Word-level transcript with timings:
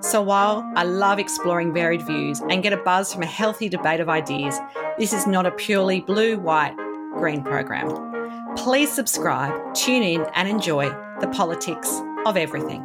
so 0.00 0.22
while 0.22 0.70
I 0.76 0.84
love 0.84 1.18
exploring 1.18 1.74
varied 1.74 2.06
views 2.06 2.40
and 2.48 2.62
get 2.62 2.72
a 2.72 2.76
buzz 2.76 3.12
from 3.12 3.22
a 3.22 3.26
healthy 3.26 3.68
debate 3.68 4.00
of 4.00 4.08
ideas, 4.08 4.58
this 4.98 5.12
is 5.12 5.26
not 5.26 5.44
a 5.44 5.50
purely 5.50 6.00
blue, 6.00 6.38
white, 6.38 6.76
green 7.14 7.42
program. 7.42 7.88
Please 8.56 8.92
subscribe, 8.92 9.74
tune 9.74 10.02
in, 10.02 10.26
and 10.34 10.48
enjoy 10.48 10.88
the 11.20 11.28
politics 11.28 12.00
of 12.26 12.36
everything. 12.36 12.84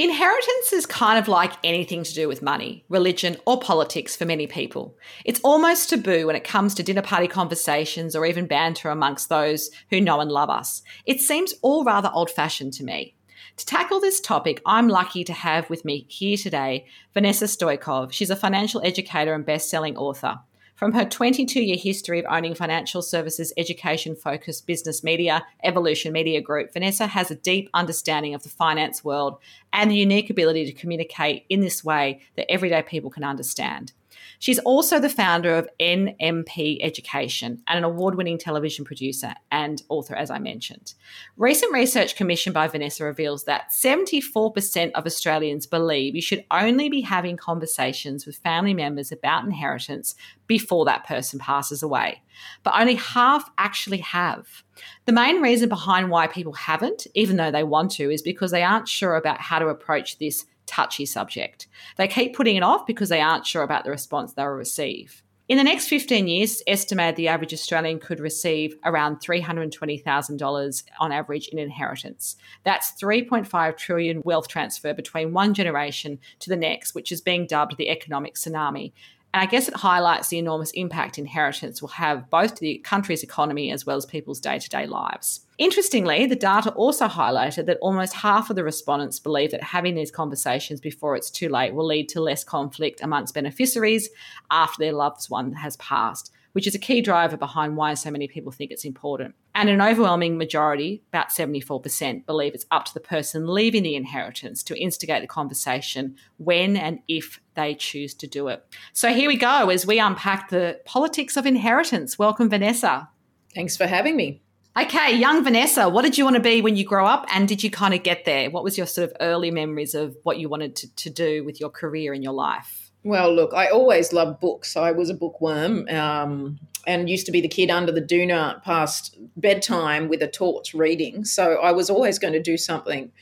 Inheritance 0.00 0.72
is 0.72 0.86
kind 0.86 1.18
of 1.18 1.26
like 1.26 1.54
anything 1.64 2.04
to 2.04 2.14
do 2.14 2.28
with 2.28 2.40
money, 2.40 2.84
religion, 2.88 3.36
or 3.46 3.58
politics 3.58 4.14
for 4.14 4.26
many 4.26 4.46
people. 4.46 4.96
It's 5.24 5.40
almost 5.42 5.88
taboo 5.88 6.26
when 6.26 6.36
it 6.36 6.44
comes 6.44 6.74
to 6.74 6.84
dinner 6.84 7.02
party 7.02 7.26
conversations 7.26 8.14
or 8.14 8.24
even 8.24 8.46
banter 8.46 8.90
amongst 8.90 9.28
those 9.28 9.70
who 9.90 10.00
know 10.00 10.20
and 10.20 10.30
love 10.30 10.50
us. 10.50 10.82
It 11.04 11.20
seems 11.20 11.52
all 11.62 11.84
rather 11.84 12.12
old 12.14 12.30
fashioned 12.30 12.74
to 12.74 12.84
me. 12.84 13.16
To 13.56 13.66
tackle 13.66 14.00
this 14.00 14.20
topic, 14.20 14.60
I'm 14.66 14.88
lucky 14.88 15.24
to 15.24 15.32
have 15.32 15.68
with 15.70 15.84
me 15.84 16.06
here 16.08 16.36
today 16.36 16.86
Vanessa 17.14 17.46
Stoykov. 17.46 18.12
She's 18.12 18.30
a 18.30 18.36
financial 18.36 18.80
educator 18.84 19.34
and 19.34 19.44
best-selling 19.44 19.96
author. 19.96 20.40
From 20.78 20.92
her 20.92 21.04
22 21.04 21.60
year 21.60 21.76
history 21.76 22.20
of 22.20 22.26
owning 22.30 22.54
financial 22.54 23.02
services 23.02 23.52
education 23.56 24.14
focused 24.14 24.64
business 24.64 25.02
media, 25.02 25.44
Evolution 25.64 26.12
Media 26.12 26.40
Group, 26.40 26.72
Vanessa 26.72 27.08
has 27.08 27.32
a 27.32 27.34
deep 27.34 27.68
understanding 27.74 28.32
of 28.32 28.44
the 28.44 28.48
finance 28.48 29.02
world 29.02 29.38
and 29.72 29.90
the 29.90 29.96
unique 29.96 30.30
ability 30.30 30.66
to 30.66 30.72
communicate 30.72 31.44
in 31.48 31.62
this 31.62 31.82
way 31.82 32.20
that 32.36 32.48
everyday 32.48 32.82
people 32.82 33.10
can 33.10 33.24
understand. 33.24 33.92
She's 34.38 34.58
also 34.60 35.00
the 35.00 35.08
founder 35.08 35.54
of 35.54 35.68
NMP 35.80 36.78
Education 36.80 37.62
and 37.66 37.78
an 37.78 37.84
award 37.84 38.14
winning 38.14 38.38
television 38.38 38.84
producer 38.84 39.34
and 39.50 39.82
author, 39.88 40.14
as 40.14 40.30
I 40.30 40.38
mentioned. 40.38 40.94
Recent 41.36 41.72
research 41.72 42.16
commissioned 42.16 42.54
by 42.54 42.68
Vanessa 42.68 43.04
reveals 43.04 43.44
that 43.44 43.70
74% 43.70 44.92
of 44.92 45.06
Australians 45.06 45.66
believe 45.66 46.14
you 46.14 46.22
should 46.22 46.44
only 46.50 46.88
be 46.88 47.00
having 47.00 47.36
conversations 47.36 48.26
with 48.26 48.36
family 48.36 48.74
members 48.74 49.10
about 49.10 49.44
inheritance 49.44 50.14
before 50.46 50.84
that 50.86 51.06
person 51.06 51.38
passes 51.38 51.82
away, 51.82 52.22
but 52.62 52.78
only 52.78 52.94
half 52.94 53.50
actually 53.58 53.98
have. 53.98 54.62
The 55.04 55.12
main 55.12 55.40
reason 55.40 55.68
behind 55.68 56.10
why 56.10 56.26
people 56.26 56.52
haven't, 56.52 57.06
even 57.14 57.36
though 57.36 57.50
they 57.50 57.64
want 57.64 57.90
to, 57.92 58.10
is 58.10 58.22
because 58.22 58.50
they 58.50 58.62
aren't 58.62 58.88
sure 58.88 59.16
about 59.16 59.40
how 59.40 59.58
to 59.58 59.68
approach 59.68 60.18
this 60.18 60.46
touchy 60.68 61.06
subject. 61.06 61.66
They 61.96 62.06
keep 62.06 62.36
putting 62.36 62.56
it 62.56 62.62
off 62.62 62.86
because 62.86 63.08
they 63.08 63.20
aren't 63.20 63.46
sure 63.46 63.62
about 63.62 63.84
the 63.84 63.90
response 63.90 64.32
they'll 64.32 64.46
receive. 64.46 65.22
In 65.48 65.56
the 65.56 65.64
next 65.64 65.88
15 65.88 66.28
years, 66.28 66.62
estimated 66.66 67.16
the 67.16 67.28
average 67.28 67.54
Australian 67.54 68.00
could 68.00 68.20
receive 68.20 68.76
around 68.84 69.20
$320,000 69.20 70.82
on 71.00 71.10
average 71.10 71.48
in 71.48 71.58
inheritance. 71.58 72.36
That's 72.64 72.92
3.5 73.02 73.76
trillion 73.78 74.20
wealth 74.26 74.48
transfer 74.48 74.92
between 74.92 75.32
one 75.32 75.54
generation 75.54 76.18
to 76.40 76.50
the 76.50 76.56
next, 76.56 76.94
which 76.94 77.10
is 77.10 77.22
being 77.22 77.46
dubbed 77.46 77.78
the 77.78 77.88
economic 77.88 78.34
tsunami. 78.34 78.92
And 79.34 79.42
I 79.42 79.46
guess 79.46 79.68
it 79.68 79.76
highlights 79.76 80.28
the 80.28 80.38
enormous 80.38 80.70
impact 80.72 81.18
inheritance 81.18 81.82
will 81.82 81.90
have 81.90 82.30
both 82.30 82.54
to 82.54 82.60
the 82.60 82.78
country's 82.78 83.22
economy 83.22 83.70
as 83.70 83.84
well 83.84 83.96
as 83.96 84.06
people's 84.06 84.40
day 84.40 84.58
to 84.58 84.68
day 84.68 84.86
lives. 84.86 85.40
Interestingly, 85.58 86.24
the 86.26 86.36
data 86.36 86.70
also 86.72 87.08
highlighted 87.08 87.66
that 87.66 87.78
almost 87.80 88.14
half 88.14 88.48
of 88.48 88.56
the 88.56 88.64
respondents 88.64 89.18
believe 89.18 89.50
that 89.50 89.62
having 89.62 89.94
these 89.94 90.10
conversations 90.10 90.80
before 90.80 91.14
it's 91.14 91.30
too 91.30 91.48
late 91.48 91.74
will 91.74 91.86
lead 91.86 92.08
to 92.10 92.20
less 92.20 92.42
conflict 92.42 93.00
amongst 93.02 93.34
beneficiaries 93.34 94.08
after 94.50 94.82
their 94.82 94.92
loved 94.92 95.26
one 95.26 95.52
has 95.52 95.76
passed 95.76 96.32
which 96.52 96.66
is 96.66 96.74
a 96.74 96.78
key 96.78 97.00
driver 97.00 97.36
behind 97.36 97.76
why 97.76 97.94
so 97.94 98.10
many 98.10 98.28
people 98.28 98.52
think 98.52 98.70
it's 98.70 98.84
important. 98.84 99.34
And 99.54 99.68
an 99.68 99.80
overwhelming 99.80 100.38
majority, 100.38 101.02
about 101.12 101.28
74%, 101.28 102.26
believe 102.26 102.54
it's 102.54 102.66
up 102.70 102.84
to 102.86 102.94
the 102.94 103.00
person 103.00 103.46
leaving 103.46 103.82
the 103.82 103.96
inheritance 103.96 104.62
to 104.64 104.78
instigate 104.78 105.22
the 105.22 105.28
conversation 105.28 106.16
when 106.38 106.76
and 106.76 107.00
if 107.08 107.40
they 107.54 107.74
choose 107.74 108.14
to 108.14 108.26
do 108.26 108.48
it. 108.48 108.64
So 108.92 109.12
here 109.12 109.28
we 109.28 109.36
go 109.36 109.68
as 109.70 109.86
we 109.86 109.98
unpack 109.98 110.50
the 110.50 110.80
politics 110.84 111.36
of 111.36 111.46
inheritance. 111.46 112.18
Welcome, 112.18 112.50
Vanessa. 112.50 113.08
Thanks 113.54 113.76
for 113.76 113.86
having 113.86 114.16
me. 114.16 114.42
Okay, 114.80 115.16
young 115.16 115.42
Vanessa, 115.42 115.88
what 115.88 116.02
did 116.02 116.16
you 116.16 116.22
want 116.22 116.36
to 116.36 116.42
be 116.42 116.60
when 116.60 116.76
you 116.76 116.84
grow 116.84 117.04
up 117.04 117.26
and 117.34 117.48
did 117.48 117.64
you 117.64 117.70
kind 117.70 117.94
of 117.94 118.04
get 118.04 118.24
there? 118.24 118.48
What 118.48 118.62
was 118.62 118.78
your 118.78 118.86
sort 118.86 119.10
of 119.10 119.16
early 119.20 119.50
memories 119.50 119.92
of 119.92 120.16
what 120.22 120.38
you 120.38 120.48
wanted 120.48 120.76
to, 120.76 120.94
to 120.94 121.10
do 121.10 121.42
with 121.42 121.58
your 121.58 121.70
career 121.70 122.14
in 122.14 122.22
your 122.22 122.32
life? 122.32 122.87
Well, 123.04 123.32
look, 123.32 123.54
I 123.54 123.68
always 123.68 124.12
loved 124.12 124.40
books. 124.40 124.76
I 124.76 124.90
was 124.90 125.08
a 125.08 125.14
bookworm 125.14 125.88
um, 125.88 126.58
and 126.86 127.08
used 127.08 127.26
to 127.26 127.32
be 127.32 127.40
the 127.40 127.48
kid 127.48 127.70
under 127.70 127.92
the 127.92 128.02
doona 128.02 128.62
past 128.62 129.16
bedtime 129.36 130.08
with 130.08 130.22
a 130.22 130.28
torch 130.28 130.74
reading. 130.74 131.24
So 131.24 131.54
I 131.54 131.72
was 131.72 131.88
always 131.88 132.18
going 132.18 132.34
to 132.34 132.42
do 132.42 132.56
something 132.56 133.12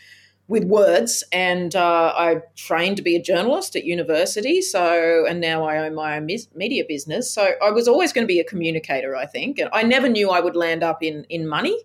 with 0.49 0.65
words. 0.65 1.25
And 1.31 1.75
uh, 1.77 2.13
I 2.17 2.43
trained 2.55 2.97
to 2.97 3.03
be 3.03 3.17
a 3.17 3.23
journalist 3.23 3.77
at 3.77 3.85
university. 3.85 4.63
So, 4.63 5.27
and 5.29 5.41
now 5.41 5.65
I 5.65 5.79
own 5.79 5.95
my 5.95 6.17
own 6.17 6.27
media 6.55 6.85
business. 6.89 7.33
So 7.33 7.53
I 7.63 7.71
was 7.71 7.87
always 7.87 8.13
going 8.13 8.25
to 8.25 8.33
be 8.33 8.41
a 8.41 8.45
communicator, 8.45 9.15
I 9.15 9.27
think. 9.27 9.59
And 9.59 9.69
I 9.73 9.83
never 9.83 10.09
knew 10.09 10.31
I 10.31 10.41
would 10.41 10.57
land 10.57 10.83
up 10.83 11.03
in, 11.03 11.25
in 11.29 11.47
money. 11.47 11.79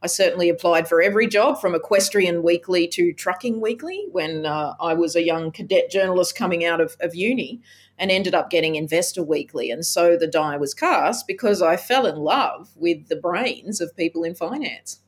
I 0.00 0.06
certainly 0.06 0.48
applied 0.48 0.88
for 0.88 1.02
every 1.02 1.26
job 1.26 1.60
from 1.60 1.74
Equestrian 1.74 2.42
Weekly 2.42 2.86
to 2.88 3.12
Trucking 3.12 3.60
Weekly 3.60 4.06
when 4.12 4.46
uh, 4.46 4.74
I 4.80 4.94
was 4.94 5.16
a 5.16 5.24
young 5.24 5.50
cadet 5.50 5.90
journalist 5.90 6.36
coming 6.36 6.64
out 6.64 6.80
of, 6.80 6.96
of 7.00 7.16
uni 7.16 7.60
and 7.98 8.10
ended 8.10 8.34
up 8.34 8.48
getting 8.48 8.76
Investor 8.76 9.24
Weekly. 9.24 9.72
And 9.72 9.84
so 9.84 10.16
the 10.16 10.28
die 10.28 10.56
was 10.56 10.72
cast 10.72 11.26
because 11.26 11.60
I 11.60 11.76
fell 11.76 12.06
in 12.06 12.16
love 12.16 12.70
with 12.76 13.08
the 13.08 13.16
brains 13.16 13.80
of 13.80 13.96
people 13.96 14.22
in 14.22 14.36
finance. 14.36 15.00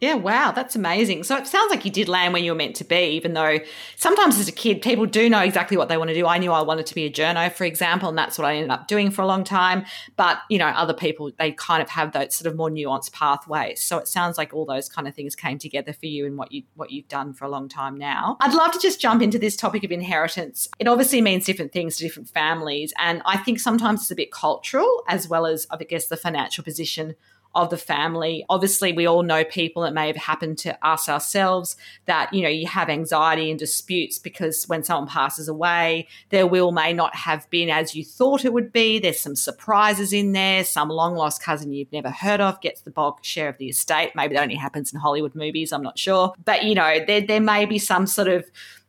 Yeah, 0.00 0.14
wow, 0.14 0.52
that's 0.52 0.76
amazing. 0.76 1.24
So 1.24 1.36
it 1.36 1.48
sounds 1.48 1.70
like 1.70 1.84
you 1.84 1.90
did 1.90 2.08
land 2.08 2.32
where 2.32 2.40
you 2.40 2.52
were 2.52 2.56
meant 2.56 2.76
to 2.76 2.84
be, 2.84 3.16
even 3.16 3.32
though 3.32 3.58
sometimes 3.96 4.38
as 4.38 4.46
a 4.46 4.52
kid, 4.52 4.80
people 4.80 5.06
do 5.06 5.28
know 5.28 5.40
exactly 5.40 5.76
what 5.76 5.88
they 5.88 5.96
want 5.96 6.08
to 6.08 6.14
do. 6.14 6.24
I 6.24 6.38
knew 6.38 6.52
I 6.52 6.62
wanted 6.62 6.86
to 6.86 6.94
be 6.94 7.04
a 7.04 7.10
journo, 7.10 7.50
for 7.50 7.64
example, 7.64 8.08
and 8.08 8.16
that's 8.16 8.38
what 8.38 8.44
I 8.44 8.54
ended 8.54 8.70
up 8.70 8.86
doing 8.86 9.10
for 9.10 9.22
a 9.22 9.26
long 9.26 9.42
time. 9.42 9.84
But, 10.16 10.38
you 10.48 10.56
know, 10.56 10.68
other 10.68 10.94
people, 10.94 11.32
they 11.36 11.50
kind 11.50 11.82
of 11.82 11.88
have 11.88 12.12
those 12.12 12.36
sort 12.36 12.46
of 12.46 12.56
more 12.56 12.70
nuanced 12.70 13.12
pathways. 13.12 13.82
So 13.82 13.98
it 13.98 14.06
sounds 14.06 14.38
like 14.38 14.54
all 14.54 14.64
those 14.64 14.88
kind 14.88 15.08
of 15.08 15.16
things 15.16 15.34
came 15.34 15.58
together 15.58 15.92
for 15.92 16.06
you 16.06 16.26
and 16.26 16.38
what 16.38 16.52
you 16.52 16.62
what 16.76 16.92
you've 16.92 17.08
done 17.08 17.32
for 17.32 17.44
a 17.44 17.48
long 17.48 17.68
time 17.68 17.96
now. 17.96 18.36
I'd 18.40 18.54
love 18.54 18.70
to 18.72 18.78
just 18.78 19.00
jump 19.00 19.20
into 19.20 19.38
this 19.38 19.56
topic 19.56 19.82
of 19.82 19.90
inheritance. 19.90 20.68
It 20.78 20.86
obviously 20.86 21.20
means 21.20 21.44
different 21.44 21.72
things 21.72 21.96
to 21.96 22.04
different 22.04 22.28
families. 22.28 22.94
And 22.98 23.20
I 23.24 23.36
think 23.38 23.58
sometimes 23.58 24.02
it's 24.02 24.12
a 24.12 24.14
bit 24.16 24.30
cultural 24.30 25.02
as 25.08 25.28
well 25.28 25.44
as 25.44 25.66
I 25.72 25.76
guess 25.78 26.06
the 26.06 26.16
financial 26.16 26.62
position 26.62 27.16
of 27.54 27.70
the 27.70 27.76
family. 27.76 28.44
Obviously, 28.48 28.92
we 28.92 29.06
all 29.06 29.22
know 29.22 29.42
people 29.44 29.82
that 29.82 29.94
may 29.94 30.06
have 30.06 30.16
happened 30.16 30.58
to 30.58 30.86
us 30.86 31.08
ourselves 31.08 31.76
that, 32.06 32.32
you 32.32 32.42
know, 32.42 32.48
you 32.48 32.66
have 32.66 32.88
anxiety 32.88 33.50
and 33.50 33.58
disputes 33.58 34.18
because 34.18 34.64
when 34.68 34.84
someone 34.84 35.08
passes 35.08 35.48
away, 35.48 36.06
their 36.28 36.46
will 36.46 36.72
may 36.72 36.92
not 36.92 37.14
have 37.14 37.48
been 37.50 37.70
as 37.70 37.94
you 37.94 38.04
thought 38.04 38.44
it 38.44 38.52
would 38.52 38.72
be. 38.72 38.98
There's 38.98 39.20
some 39.20 39.36
surprises 39.36 40.12
in 40.12 40.32
there. 40.32 40.62
Some 40.64 40.88
long 40.88 41.14
lost 41.14 41.42
cousin 41.42 41.72
you've 41.72 41.92
never 41.92 42.10
heard 42.10 42.40
of 42.40 42.60
gets 42.60 42.82
the 42.82 42.90
bulk 42.90 43.24
share 43.24 43.48
of 43.48 43.58
the 43.58 43.68
estate. 43.68 44.12
Maybe 44.14 44.34
that 44.34 44.42
only 44.42 44.54
happens 44.54 44.92
in 44.92 45.00
Hollywood 45.00 45.34
movies. 45.34 45.72
I'm 45.72 45.82
not 45.82 45.98
sure. 45.98 46.34
But, 46.44 46.64
you 46.64 46.74
know, 46.74 47.04
there, 47.04 47.22
there 47.22 47.40
may 47.40 47.64
be 47.64 47.78
some 47.78 48.06
sort 48.06 48.28
of 48.28 48.48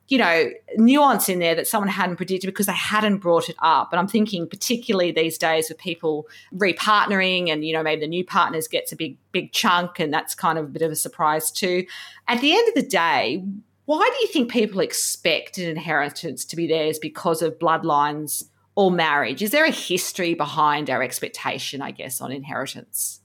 you 0.09 0.17
know, 0.17 0.49
nuance 0.75 1.29
in 1.29 1.37
there 1.37 1.53
that 1.53 1.67
someone 1.67 1.87
hadn't 1.87 2.15
predicted 2.15 2.47
because 2.47 2.65
they 2.65 2.73
hadn't 2.73 3.17
brought 3.17 3.47
it 3.47 3.55
up. 3.59 3.93
And 3.93 3.99
I'm 3.99 4.07
thinking 4.07 4.47
particularly 4.47 5.11
these 5.11 5.37
days 5.37 5.69
with 5.69 5.77
people 5.77 6.27
repartnering 6.53 7.49
and, 7.51 7.63
you 7.63 7.73
know, 7.73 7.83
maybe 7.83 8.01
the 8.01 8.07
new 8.07 8.25
partners 8.25 8.67
gets 8.67 8.91
a 8.91 8.95
big, 8.95 9.17
big 9.31 9.51
chunk 9.51 9.99
and 9.99 10.11
that's 10.11 10.33
kind 10.33 10.57
of 10.57 10.65
a 10.65 10.67
bit 10.67 10.81
of 10.81 10.91
a 10.91 10.95
surprise 10.95 11.51
too. 11.51 11.85
At 12.27 12.41
the 12.41 12.53
end 12.53 12.67
of 12.67 12.73
the 12.73 12.89
day, 12.89 13.43
why 13.85 14.09
do 14.11 14.21
you 14.21 14.27
think 14.27 14.51
people 14.51 14.79
expect 14.79 15.59
an 15.59 15.69
inheritance 15.69 16.43
to 16.45 16.55
be 16.55 16.67
theirs 16.67 16.97
because 16.97 17.43
of 17.43 17.59
bloodlines 17.59 18.45
or 18.75 18.89
marriage? 18.89 19.43
Is 19.43 19.51
there 19.51 19.65
a 19.65 19.71
history 19.71 20.33
behind 20.33 20.89
our 20.89 21.03
expectation, 21.03 21.83
I 21.83 21.91
guess, 21.91 22.19
on 22.19 22.31
inheritance? 22.31 23.18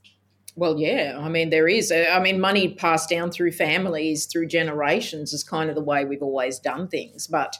Well, 0.56 0.78
yeah. 0.78 1.18
I 1.20 1.28
mean, 1.28 1.50
there 1.50 1.66
is. 1.66 1.90
I 1.90 2.20
mean, 2.20 2.40
money 2.40 2.74
passed 2.74 3.10
down 3.10 3.30
through 3.30 3.52
families, 3.52 4.26
through 4.26 4.46
generations 4.46 5.32
is 5.32 5.42
kind 5.42 5.68
of 5.68 5.74
the 5.74 5.82
way 5.82 6.04
we've 6.04 6.22
always 6.22 6.60
done 6.60 6.86
things. 6.86 7.26
But 7.26 7.58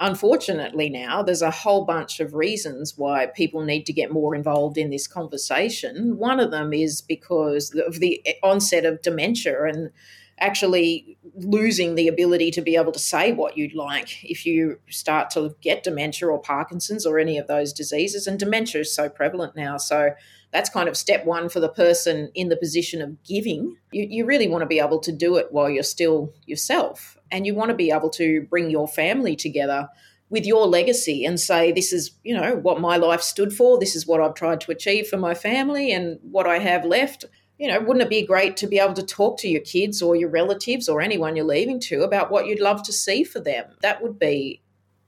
unfortunately, 0.00 0.90
now 0.90 1.22
there's 1.22 1.42
a 1.42 1.50
whole 1.52 1.84
bunch 1.84 2.18
of 2.18 2.34
reasons 2.34 2.94
why 2.96 3.26
people 3.26 3.62
need 3.62 3.86
to 3.86 3.92
get 3.92 4.10
more 4.10 4.34
involved 4.34 4.76
in 4.76 4.90
this 4.90 5.06
conversation. 5.06 6.18
One 6.18 6.40
of 6.40 6.50
them 6.50 6.72
is 6.72 7.00
because 7.00 7.72
of 7.86 8.00
the 8.00 8.20
onset 8.42 8.84
of 8.84 9.00
dementia 9.02 9.64
and 9.66 9.90
actually 10.40 11.16
losing 11.36 11.94
the 11.94 12.08
ability 12.08 12.50
to 12.50 12.60
be 12.60 12.74
able 12.74 12.90
to 12.90 12.98
say 12.98 13.32
what 13.32 13.56
you'd 13.56 13.74
like 13.74 14.24
if 14.24 14.44
you 14.44 14.80
start 14.90 15.30
to 15.30 15.54
get 15.60 15.84
dementia 15.84 16.28
or 16.28 16.40
Parkinson's 16.40 17.06
or 17.06 17.20
any 17.20 17.38
of 17.38 17.46
those 17.46 17.72
diseases. 17.72 18.26
And 18.26 18.40
dementia 18.40 18.80
is 18.80 18.92
so 18.92 19.08
prevalent 19.08 19.54
now. 19.54 19.76
So 19.76 20.10
that's 20.54 20.70
kind 20.70 20.88
of 20.88 20.96
step 20.96 21.26
one 21.26 21.48
for 21.48 21.58
the 21.58 21.68
person 21.68 22.30
in 22.36 22.48
the 22.48 22.56
position 22.56 23.02
of 23.02 23.20
giving. 23.24 23.76
You, 23.90 24.06
you 24.08 24.24
really 24.24 24.46
want 24.46 24.62
to 24.62 24.66
be 24.66 24.78
able 24.78 25.00
to 25.00 25.10
do 25.10 25.34
it 25.36 25.48
while 25.50 25.68
you're 25.68 25.82
still 25.82 26.32
yourself. 26.46 27.18
And 27.32 27.44
you 27.44 27.56
want 27.56 27.70
to 27.70 27.74
be 27.74 27.90
able 27.90 28.08
to 28.10 28.42
bring 28.42 28.70
your 28.70 28.86
family 28.86 29.34
together 29.34 29.88
with 30.30 30.46
your 30.46 30.68
legacy 30.68 31.24
and 31.24 31.40
say, 31.40 31.72
this 31.72 31.92
is, 31.92 32.12
you 32.22 32.36
know, 32.36 32.54
what 32.54 32.80
my 32.80 32.96
life 32.96 33.20
stood 33.20 33.52
for. 33.52 33.80
This 33.80 33.96
is 33.96 34.06
what 34.06 34.20
I've 34.20 34.34
tried 34.34 34.60
to 34.60 34.70
achieve 34.70 35.08
for 35.08 35.16
my 35.16 35.34
family 35.34 35.90
and 35.90 36.20
what 36.22 36.46
I 36.46 36.60
have 36.60 36.84
left 36.84 37.24
you 37.56 37.68
know, 37.68 37.78
wouldn't 37.78 38.02
it 38.02 38.10
be 38.10 38.26
great 38.26 38.56
to 38.56 38.66
be 38.66 38.80
able 38.80 38.94
to 38.94 39.02
talk 39.04 39.38
to 39.38 39.48
your 39.48 39.60
kids 39.60 40.02
or 40.02 40.16
your 40.16 40.28
relatives 40.28 40.88
or 40.88 41.00
anyone 41.00 41.36
you're 41.36 41.44
leaving 41.44 41.78
to 41.78 42.02
about 42.02 42.30
what 42.30 42.46
you'd 42.46 42.58
love 42.58 42.82
to 42.82 42.92
see 42.92 43.22
for 43.22 43.38
them? 43.38 43.66
That 43.80 44.02
would 44.02 44.18
be 44.18 44.60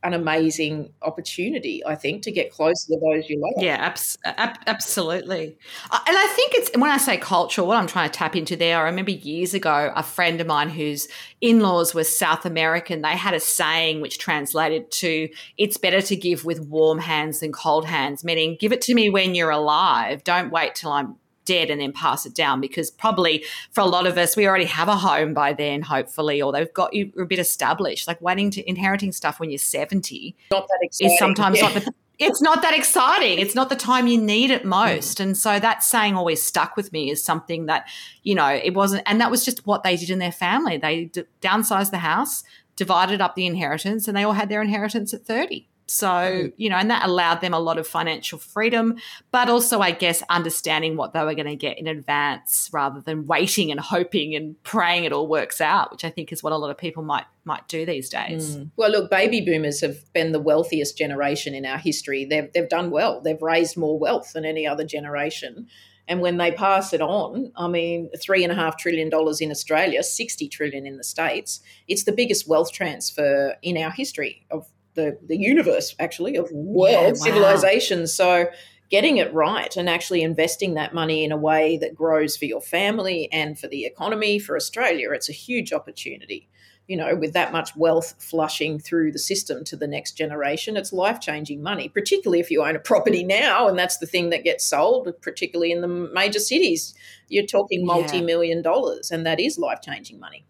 an 0.07 0.15
amazing 0.15 0.93
opportunity, 1.03 1.85
I 1.85 1.95
think, 1.95 2.23
to 2.23 2.31
get 2.31 2.51
closer 2.51 2.89
to 2.89 3.01
those 3.01 3.29
you 3.29 3.41
love. 3.41 3.63
Yeah, 3.63 3.77
abs- 3.77 4.17
ab- 4.25 4.59
absolutely. 4.67 5.57
Uh, 5.91 5.99
and 6.07 6.17
I 6.17 6.27
think 6.29 6.53
it's 6.55 6.71
when 6.77 6.91
I 6.91 6.97
say 6.97 7.17
cultural, 7.17 7.67
what 7.67 7.77
I'm 7.77 7.87
trying 7.87 8.09
to 8.11 8.17
tap 8.17 8.37
into 8.37 8.57
there, 8.57 8.79
I 8.79 8.83
remember 8.83 9.11
years 9.11 9.55
ago, 9.55 9.93
a 9.95 10.03
friend 10.03 10.41
of 10.41 10.47
mine 10.47 10.71
whose 10.71 11.09
in 11.41 11.61
laws 11.61 11.95
were 11.95 12.05
South 12.05 12.47
American, 12.47 13.03
they 13.03 13.17
had 13.17 13.35
a 13.35 13.41
saying 13.41 14.01
which 14.01 14.19
translated 14.19 14.91
to 14.93 15.29
it's 15.59 15.77
better 15.77 16.01
to 16.03 16.17
give 16.17 16.45
with 16.45 16.61
warm 16.61 16.99
hands 16.99 17.41
than 17.41 17.53
cold 17.53 17.87
hands, 17.87 18.25
meaning 18.25 18.57
give 18.59 18.73
it 18.73 18.81
to 18.83 18.95
me 18.95 19.11
when 19.11 19.35
you're 19.35 19.51
alive. 19.51 20.25
Don't 20.25 20.51
wait 20.51 20.75
till 20.75 20.93
I'm 20.93 21.17
dead 21.47 21.71
and 21.71 21.81
then 21.81 21.93
pass 21.93 22.27
it 22.27 22.35
down 22.35 22.61
because 22.61 22.91
probably 22.91 23.45
for 23.73 23.81
a 23.81 23.87
lot 23.87 24.07
of 24.07 24.19
us 24.19 24.37
we 24.37 24.47
already 24.47 24.67
have 24.67 24.89
a 24.89 24.97
home 24.97 25.33
by 25.33 25.53
then 25.53 25.81
hopefully 25.81 26.43
or 26.43 26.53
they've 26.53 26.73
got 26.75 26.93
you 26.93 27.11
a 27.19 27.25
bit 27.25 27.39
established 27.39 28.07
like 28.07 28.21
waiting 28.21 28.51
to 28.51 28.69
inheriting 28.69 29.13
stuff 29.13 29.41
when 29.41 29.51
you're 29.51 29.59
70 29.59 30.37
not 30.51 30.67
that 30.69 30.79
exciting. 30.83 31.13
is 31.13 31.19
sometimes 31.19 31.57
yeah. 31.57 31.69
not 31.69 31.75
the 31.85 31.95
it's 32.19 32.41
not 32.41 32.63
that 32.63 32.75
exciting. 32.75 33.39
It's 33.39 33.55
not 33.55 33.69
the 33.69 33.77
time 33.77 34.07
you 34.07 34.21
need 34.21 34.51
it 34.51 34.63
hmm. 34.63 34.69
most. 34.69 35.21
And 35.21 35.37
so 35.37 35.59
that 35.59 35.83
saying 35.83 36.17
always 36.17 36.43
stuck 36.43 36.77
with 36.77 36.93
me 36.93 37.11
is 37.11 37.23
something 37.23 37.67
that, 37.67 37.89
you 38.23 38.35
know, 38.35 38.49
it 38.49 38.75
wasn't, 38.75 39.03
and 39.07 39.21
that 39.21 39.31
was 39.31 39.45
just 39.45 39.67
what 39.67 39.83
they 39.83 39.97
did 39.97 40.11
in 40.11 40.19
their 40.19 40.33
family. 40.33 40.79
They 40.79 41.07
d- 41.07 41.25
downsized 41.43 41.91
the 41.91 41.99
house, 41.99 42.43
divided 42.75 43.21
up 43.21 43.35
the 43.35 43.47
inheritance, 43.47 44.09
and 44.09 44.17
they 44.17 44.23
all 44.23 44.33
had 44.33 44.49
their 44.49 44.63
inheritance 44.63 45.13
at 45.13 45.27
30. 45.27 45.69
So, 45.89 46.51
you 46.57 46.69
know, 46.69 46.77
and 46.77 46.91
that 46.91 47.07
allowed 47.07 47.41
them 47.41 47.55
a 47.55 47.61
lot 47.61 47.79
of 47.79 47.87
financial 47.87 48.39
freedom, 48.39 48.97
but 49.31 49.49
also, 49.49 49.81
I 49.81 49.93
guess, 49.93 50.21
understanding 50.29 50.97
what 50.97 51.13
they 51.13 51.23
were 51.23 51.35
going 51.35 51.47
to 51.47 51.55
get 51.55 51.79
in 51.79 51.87
advance 51.87 52.69
rather 52.73 53.01
than 53.01 53.27
waiting 53.27 53.71
and 53.71 53.79
hoping 53.79 54.35
and 54.35 54.61
praying 54.65 55.05
it 55.05 55.13
all 55.13 55.29
works 55.29 55.61
out, 55.61 55.93
which 55.93 56.05
I 56.05 56.11
think 56.11 56.33
is 56.33 56.43
what 56.43 56.53
a 56.53 56.57
lot 56.57 56.71
of 56.71 56.79
people 56.79 57.03
might 57.03 57.25
might 57.45 57.69
do 57.69 57.87
these 57.87 58.09
days. 58.09 58.57
Mm. 58.57 58.71
Well, 58.77 58.91
look, 58.91 59.09
baby 59.09 59.41
boomers 59.41 59.81
have 59.81 60.13
been 60.13 60.33
the 60.33 60.41
wealthiest 60.41 60.99
generation 60.99 61.55
in 61.55 61.65
our 61.65 61.79
history. 61.79 62.25
They've 62.25 62.53
they've 62.53 62.69
done 62.69 62.91
well. 62.91 63.21
They've 63.21 63.41
raised 63.41 63.77
more 63.77 63.97
wealth 63.97 64.33
than 64.33 64.45
any 64.45 64.67
other 64.67 64.85
generation. 64.85 65.69
And 66.09 66.21
when 66.21 66.37
they 66.37 66.53
pass 66.53 66.93
it 66.93 67.01
on, 67.01 67.53
I 67.57 67.67
mean, 67.69 68.11
three 68.21 68.45
and 68.45 68.53
a 68.53 68.57
half 68.57 68.77
trillion 68.77 69.09
dollars 69.09 69.41
in 69.41 69.51
Australia, 69.51 70.03
60 70.03 70.49
trillion 70.49 70.87
in 70.87 70.99
the 70.99 71.05
States, 71.05 71.61
it's 71.89 72.05
the 72.05 72.13
biggest 72.13 72.49
wealth 72.49 72.73
transfer 72.73 73.57
in 73.63 73.77
our 73.77 73.91
history 73.91 74.47
of 74.51 74.69
the, 74.97 75.19
the 75.27 75.37
universe 75.37 75.95
actually 76.01 76.37
of 76.37 76.51
world 76.51 76.93
yeah, 76.93 77.09
wow. 77.09 77.15
civilizations. 77.15 78.13
So 78.13 78.47
getting 78.91 79.17
it 79.17 79.33
right 79.33 79.77
and 79.77 79.89
actually 79.89 80.23
investing 80.23 80.75
that 80.75 80.95
money 80.95 81.25
in 81.25 81.33
a 81.33 81.37
way 81.37 81.77
that 81.79 81.95
grows 81.95 82.37
for 82.37 82.45
your 82.45 82.61
family 82.61 83.29
and 83.33 83.59
for 83.59 83.69
the 83.69 83.85
economy 83.85 84.39
for 84.39 84.57
Australia, 84.57 85.11
it's 85.13 85.29
a 85.29 85.33
huge 85.33 85.73
opportunity. 85.73 86.49
You 86.87 86.97
know, 86.97 87.17
with 87.17 87.33
that 87.33 87.51
much 87.51 87.75
wealth 87.75 88.15
flushing 88.21 88.79
through 88.79 89.11
the 89.11 89.19
system 89.19 89.65
to 89.65 89.77
the 89.77 89.89
next 89.89 90.13
generation, 90.13 90.77
it's 90.77 90.93
life 90.93 91.19
changing 91.19 91.61
money, 91.61 91.89
particularly 91.89 92.39
if 92.39 92.49
you 92.49 92.63
own 92.63 92.77
a 92.77 92.79
property 92.79 93.25
now. 93.25 93.67
And 93.67 93.77
that's 93.77 93.99
the 93.99 94.07
thing 94.07 94.31
that 94.31 94.45
gets 94.45 94.65
sold, 94.65 95.13
particularly 95.21 95.73
in 95.73 95.81
the 95.81 95.89
major 95.89 96.39
cities. 96.39 96.95
You're 97.29 97.45
talking 97.45 97.85
multi 97.85 98.21
million 98.21 98.63
dollars, 98.63 99.11
and 99.11 99.27
that 99.27 99.41
is 99.41 99.59
life 99.59 99.81
changing 99.83 100.21
money. 100.21 100.47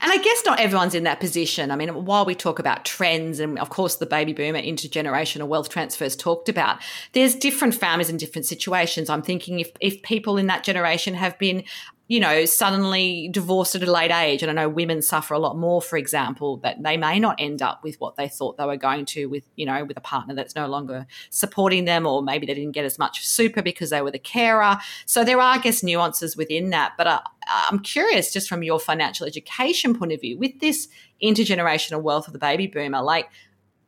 And 0.00 0.12
I 0.12 0.18
guess 0.18 0.42
not 0.44 0.60
everyone's 0.60 0.94
in 0.94 1.04
that 1.04 1.20
position. 1.20 1.70
I 1.70 1.76
mean, 1.76 2.04
while 2.04 2.24
we 2.26 2.34
talk 2.34 2.58
about 2.58 2.84
trends 2.84 3.40
and, 3.40 3.58
of 3.58 3.70
course, 3.70 3.96
the 3.96 4.06
baby 4.06 4.32
boomer 4.32 4.60
intergenerational 4.60 5.48
wealth 5.48 5.68
transfers 5.70 6.14
talked 6.14 6.48
about, 6.48 6.78
there's 7.12 7.34
different 7.34 7.74
families 7.74 8.10
in 8.10 8.18
different 8.18 8.44
situations. 8.46 9.08
I'm 9.08 9.22
thinking 9.22 9.60
if, 9.60 9.72
if 9.80 10.02
people 10.02 10.36
in 10.36 10.48
that 10.48 10.64
generation 10.64 11.14
have 11.14 11.38
been 11.38 11.64
you 12.08 12.20
know, 12.20 12.44
suddenly 12.44 13.28
divorced 13.32 13.74
at 13.74 13.82
a 13.82 13.90
late 13.90 14.12
age. 14.12 14.42
And 14.42 14.50
I 14.50 14.54
know 14.54 14.68
women 14.68 15.02
suffer 15.02 15.34
a 15.34 15.38
lot 15.40 15.56
more, 15.56 15.82
for 15.82 15.96
example, 15.96 16.58
that 16.58 16.82
they 16.82 16.96
may 16.96 17.18
not 17.18 17.34
end 17.40 17.62
up 17.62 17.82
with 17.82 18.00
what 18.00 18.14
they 18.14 18.28
thought 18.28 18.56
they 18.56 18.64
were 18.64 18.76
going 18.76 19.06
to 19.06 19.26
with, 19.26 19.44
you 19.56 19.66
know, 19.66 19.84
with 19.84 19.96
a 19.96 20.00
partner 20.00 20.34
that's 20.34 20.54
no 20.54 20.68
longer 20.68 21.06
supporting 21.30 21.84
them, 21.84 22.06
or 22.06 22.22
maybe 22.22 22.46
they 22.46 22.54
didn't 22.54 22.72
get 22.72 22.84
as 22.84 22.98
much 22.98 23.26
super 23.26 23.60
because 23.60 23.90
they 23.90 24.02
were 24.02 24.12
the 24.12 24.20
carer. 24.20 24.76
So 25.04 25.24
there 25.24 25.40
are, 25.40 25.56
I 25.56 25.58
guess, 25.58 25.82
nuances 25.82 26.36
within 26.36 26.70
that. 26.70 26.92
But 26.96 27.06
uh, 27.08 27.20
I'm 27.48 27.80
curious, 27.80 28.32
just 28.32 28.48
from 28.48 28.62
your 28.62 28.78
financial 28.78 29.26
education 29.26 29.98
point 29.98 30.12
of 30.12 30.20
view, 30.20 30.38
with 30.38 30.60
this 30.60 30.88
intergenerational 31.20 32.02
wealth 32.02 32.28
of 32.28 32.34
the 32.34 32.38
baby 32.38 32.66
boomer, 32.66 33.02
like, 33.02 33.28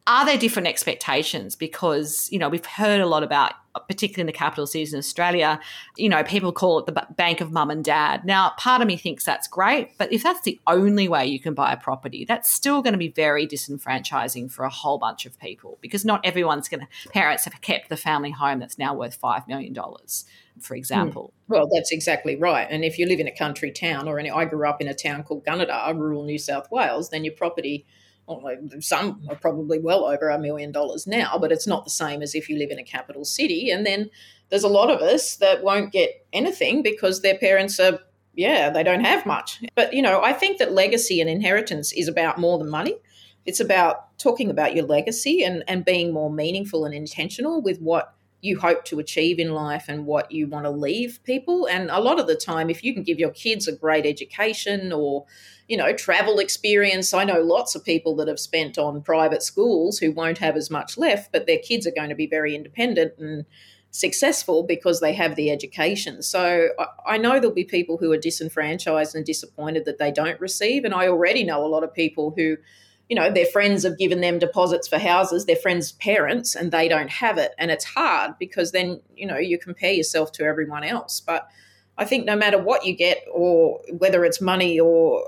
are 0.09 0.25
there 0.25 0.39
different 0.39 0.67
expectations? 0.67 1.55
Because, 1.55 2.29
you 2.33 2.39
know, 2.39 2.49
we've 2.49 2.65
heard 2.65 3.01
a 3.01 3.07
lot 3.07 3.23
about, 3.23 3.53
particularly 3.89 4.23
in 4.23 4.27
the 4.27 4.33
capital 4.33 4.67
cities 4.67 4.95
in 4.95 4.99
Australia, 4.99 5.61
you 5.99 6.09
know, 6.09 6.25
people 6.25 6.51
call 6.51 6.79
it 6.79 6.87
the 6.87 7.07
bank 7.15 7.43
of 7.43 7.53
mum 7.53 7.71
and 7.71 7.85
dad. 7.85 8.25
Now, 8.25 8.55
part 8.57 8.81
of 8.81 8.89
me 8.89 8.97
thinks 8.97 9.23
that's 9.23 9.47
great, 9.47 9.97
but 9.99 10.11
if 10.11 10.23
that's 10.23 10.41
the 10.41 10.59
only 10.67 11.09
way 11.09 11.27
you 11.27 11.39
can 11.39 11.53
buy 11.53 11.75
a 11.75 11.77
property, 11.77 12.25
that's 12.25 12.51
still 12.51 12.81
going 12.81 12.95
to 12.95 12.99
be 12.99 13.09
very 13.09 13.47
disenfranchising 13.47 14.51
for 14.51 14.65
a 14.65 14.71
whole 14.71 14.99
bunch 14.99 15.27
of 15.27 15.39
people 15.39 15.77
because 15.83 16.07
not 16.07 16.25
everyone's 16.25 16.71
going 16.71 16.81
to, 16.81 17.11
parents 17.11 17.45
have 17.45 17.61
kept 17.61 17.91
the 17.91 17.97
family 17.97 18.31
home 18.31 18.61
that's 18.61 18.79
now 18.79 18.95
worth 18.95 19.21
$5 19.21 19.47
million 19.47 19.75
for 19.75 20.75
hmm. 20.75 20.79
example. 20.79 21.35
Well, 21.49 21.69
that's 21.71 21.93
exactly 21.93 22.35
right. 22.35 22.67
And 22.71 22.83
if 22.83 22.99
you 22.99 23.07
live 23.07 23.21
in 23.21 23.29
a 23.29 23.37
country 23.37 23.71
town, 23.71 24.09
or 24.09 24.19
any, 24.19 24.31
I 24.31 24.47
grew 24.47 24.67
up 24.67 24.81
in 24.81 24.89
a 24.89 24.95
town 24.95 25.23
called 25.23 25.45
Gunnedah, 25.45 25.95
rural 25.95 26.25
New 26.25 26.39
South 26.39 26.71
Wales, 26.71 27.11
then 27.11 27.25
your 27.25 27.35
property 27.35 27.85
some 28.81 29.23
are 29.29 29.37
probably 29.37 29.79
well 29.79 30.05
over 30.05 30.29
a 30.29 30.39
million 30.39 30.73
dollars 30.73 31.07
now, 31.07 31.39
but 31.39 31.53
it's 31.53 31.67
not 31.67 31.85
the 31.85 31.91
same 31.91 32.23
as 32.23 32.35
if 32.35 32.49
you 32.49 32.59
live 32.59 32.71
in 32.71 32.79
a 32.79 32.85
capital 32.85 33.25
city. 33.25 33.71
And 33.71 33.87
then 33.87 34.11
there's 34.51 34.65
a 34.65 34.69
lot 34.69 34.91
of 34.91 35.01
us 35.01 35.37
that 35.37 35.63
won't 35.63 35.93
get 35.93 36.27
anything 36.33 36.83
because 36.83 37.23
their 37.23 37.39
parents 37.39 37.79
are, 37.81 38.01
yeah, 38.35 38.71
they 38.71 38.83
don't 38.83 39.05
have 39.05 39.27
much. 39.27 39.63
But, 39.75 39.93
you 39.93 40.03
know, 40.03 40.23
I 40.23 40.33
think 40.33 40.59
that 40.59 40.73
legacy 40.73 41.21
and 41.21 41.29
inheritance 41.29 41.93
is 41.93 42.09
about 42.09 42.39
more 42.39 42.59
than 42.59 42.71
money. 42.71 42.97
It's 43.47 43.61
about 43.61 44.19
talking 44.19 44.51
about 44.51 44.75
your 44.75 44.85
legacy 44.85 45.43
and, 45.43 45.65
and 45.67 45.85
being 45.85 46.13
more 46.13 46.31
meaningful 46.31 46.85
and 46.85 46.95
intentional 46.95 47.63
with 47.63 47.81
what 47.81 48.15
you 48.41 48.59
hope 48.59 48.85
to 48.85 48.99
achieve 48.99 49.39
in 49.39 49.53
life 49.53 49.87
and 49.89 50.07
what 50.07 50.31
you 50.31 50.47
want 50.47 50.65
to 50.65 50.71
leave 50.71 51.21
people. 51.25 51.67
And 51.67 51.91
a 51.91 52.01
lot 52.01 52.21
of 52.21 52.27
the 52.27 52.37
time, 52.37 52.71
if 52.71 52.85
you 52.85 52.95
can 52.95 53.03
give 53.03 53.19
your 53.19 53.31
kids 53.31 53.67
a 53.67 53.73
great 53.73 54.07
education 54.07 54.93
or 54.93 55.27
you 55.69 55.77
know, 55.77 55.93
travel 55.93 56.39
experience. 56.39 57.13
I 57.13 57.25
know 57.25 57.41
lots 57.41 57.75
of 57.75 57.85
people 57.85 58.17
that 58.17 58.27
have 58.27 58.41
spent 58.41 58.79
on 58.79 59.03
private 59.03 59.43
schools 59.43 59.99
who 59.99 60.11
won't 60.11 60.39
have 60.39 60.57
as 60.57 60.71
much 60.71 60.97
left, 60.97 61.31
but 61.31 61.47
their 61.47 61.59
kids 61.59 61.87
are 61.87 61.93
going 61.93 62.09
to 62.09 62.15
be 62.15 62.27
very 62.27 62.57
independent 62.57 63.13
and 63.19 63.45
successful 63.91 64.63
because 64.63 65.01
they 65.01 65.13
have 65.13 65.37
the 65.37 65.51
education. 65.51 66.23
So 66.23 66.71
I 67.07 67.19
know 67.19 67.39
there'll 67.39 67.55
be 67.55 67.65
people 67.65 67.99
who 67.99 68.11
are 68.13 68.19
disenfranchised 68.19 69.15
and 69.15 69.25
disappointed 69.25 69.85
that 69.85 69.99
they 69.99 70.11
don't 70.11 70.41
receive. 70.41 70.85
And 70.85 70.95
I 70.95 71.07
already 71.07 71.45
know 71.45 71.65
a 71.65 71.69
lot 71.69 71.85
of 71.85 71.93
people 71.93 72.33
who, 72.35 72.57
you 73.09 73.17
know, 73.17 73.31
their 73.31 73.47
friends 73.47 73.85
have 73.85 73.99
given 73.99 74.21
them 74.21 74.39
deposits 74.39 74.87
for 74.87 74.99
houses, 74.99 75.47
their 75.47 75.57
friends' 75.57 75.93
parents, 75.93 76.55
and 76.55 76.71
they 76.71 76.89
don't 76.89 77.11
have 77.11 77.39
it. 77.39 77.53
And 77.59 77.71
it's 77.71 77.85
hard 77.85 78.33
because 78.39 78.73
then, 78.73 79.01
you 79.17 79.27
know, 79.27 79.39
you 79.39 79.59
compare 79.59 79.93
yourself 79.93 80.33
to 80.33 80.45
everyone 80.45 80.85
else. 80.85 81.21
But 81.21 81.49
I 81.97 82.05
think 82.05 82.27
no 82.27 82.37
matter 82.37 82.63
what 82.63 82.85
you 82.85 82.95
get, 82.95 83.25
or 83.33 83.81
whether 83.97 84.25
it's 84.25 84.41
money 84.41 84.79
or 84.79 85.27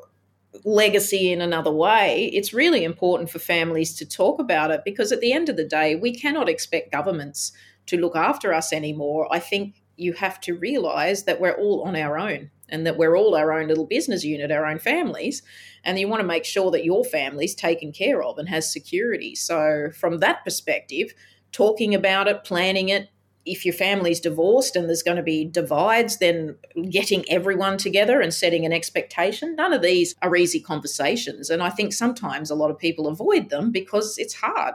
legacy 0.65 1.33
in 1.33 1.41
another 1.41 1.73
way, 1.73 2.31
it's 2.35 2.53
really 2.53 2.85
important 2.85 3.31
for 3.31 3.39
families 3.39 3.95
to 3.95 4.05
talk 4.05 4.41
about 4.41 4.71
it 4.71 4.83
because 4.85 5.11
at 5.11 5.21
the 5.21 5.33
end 5.33 5.49
of 5.49 5.57
the 5.57 5.65
day, 5.65 5.95
we 5.95 6.15
cannot 6.15 6.49
expect 6.49 6.93
governments 6.93 7.53
to 7.87 7.97
look 7.97 8.15
after 8.15 8.53
us 8.53 8.73
anymore. 8.73 9.27
I 9.33 9.39
think 9.39 9.83
you 9.97 10.13
have 10.15 10.41
to 10.41 10.55
realize 10.55 11.25
that 11.25 11.41
we're 11.41 11.57
all 11.57 11.83
on 11.85 11.97
our 11.97 12.19
own 12.19 12.51
and 12.71 12.87
that 12.87 12.97
we're 12.97 13.17
all 13.17 13.35
our 13.35 13.53
own 13.53 13.69
little 13.69 13.87
business 13.87 14.25
unit, 14.25 14.51
our 14.51 14.67
own 14.67 14.79
families. 14.79 15.43
And 15.85 15.99
you 15.99 16.09
want 16.09 16.21
to 16.21 16.27
make 16.27 16.45
sure 16.45 16.71
that 16.71 16.85
your 16.85 17.05
family's 17.05 17.55
taken 17.55 17.93
care 17.93 18.23
of 18.23 18.39
and 18.39 18.49
has 18.49 18.73
security. 18.73 19.35
So, 19.35 19.91
from 19.95 20.19
that 20.19 20.45
perspective, 20.45 21.15
talking 21.53 21.95
about 21.95 22.29
it, 22.29 22.45
planning 22.45 22.89
it, 22.89 23.09
if 23.47 23.65
your 23.65 23.75
family's 23.75 24.21
divorced 24.21 24.77
and 24.77 24.89
there's 24.89 25.03
going 25.03 25.17
to 25.17 25.23
be 25.23 25.45
divides, 25.45 26.19
then 26.19 26.57
getting 26.91 27.29
everyone 27.31 27.79
together 27.79 28.21
and 28.21 28.35
setting 28.35 28.67
an 28.67 28.73
expectation, 28.73 29.57
none 29.57 29.73
of 29.73 29.83
these 29.83 30.15
are 30.23 30.37
easy 30.37 30.61
conversations. 30.61 31.49
And 31.49 31.63
I 31.63 31.71
think 31.71 31.93
sometimes 31.93 32.51
a 32.51 32.55
lot 32.55 32.71
of 32.71 32.79
people 32.79 33.07
avoid 33.07 33.49
them 33.49 33.71
because 33.71 34.19
it's 34.19 34.35
hard. 34.35 34.75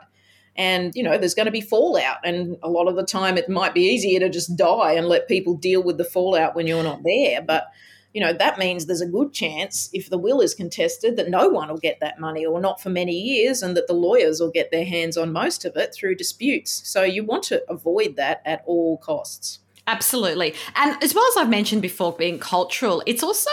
And, 0.55 0.93
you 0.95 1.03
know, 1.03 1.17
there's 1.17 1.33
going 1.33 1.47
to 1.47 1.51
be 1.51 1.61
fallout. 1.61 2.17
And 2.23 2.57
a 2.63 2.69
lot 2.69 2.87
of 2.87 2.95
the 2.95 3.05
time 3.05 3.37
it 3.37 3.49
might 3.49 3.73
be 3.73 3.81
easier 3.81 4.19
to 4.21 4.29
just 4.29 4.55
die 4.55 4.93
and 4.93 5.07
let 5.07 5.27
people 5.27 5.55
deal 5.55 5.83
with 5.83 5.97
the 5.97 6.05
fallout 6.05 6.55
when 6.55 6.67
you're 6.67 6.83
not 6.83 7.03
there. 7.03 7.41
But, 7.41 7.67
you 8.13 8.21
know, 8.21 8.31
that 8.31 8.57
means 8.57 8.85
there's 8.85 9.01
a 9.01 9.07
good 9.07 9.33
chance 9.33 9.89
if 9.91 10.09
the 10.09 10.17
will 10.17 10.39
is 10.39 10.55
contested 10.55 11.17
that 11.17 11.29
no 11.29 11.49
one 11.49 11.67
will 11.67 11.77
get 11.77 11.99
that 11.99 12.19
money 12.19 12.45
or 12.45 12.61
not 12.61 12.81
for 12.81 12.89
many 12.89 13.19
years 13.19 13.61
and 13.61 13.75
that 13.75 13.87
the 13.87 13.93
lawyers 13.93 14.39
will 14.39 14.51
get 14.51 14.71
their 14.71 14.85
hands 14.85 15.17
on 15.17 15.33
most 15.33 15.65
of 15.65 15.75
it 15.75 15.93
through 15.93 16.15
disputes. 16.15 16.81
So 16.85 17.03
you 17.03 17.25
want 17.25 17.43
to 17.45 17.61
avoid 17.69 18.15
that 18.15 18.41
at 18.45 18.63
all 18.65 18.97
costs. 18.99 19.59
Absolutely. 19.87 20.55
And 20.75 21.03
as 21.03 21.13
well 21.13 21.25
as 21.27 21.37
I've 21.37 21.49
mentioned 21.49 21.81
before, 21.81 22.13
being 22.13 22.39
cultural, 22.39 23.03
it's 23.05 23.21
also 23.21 23.51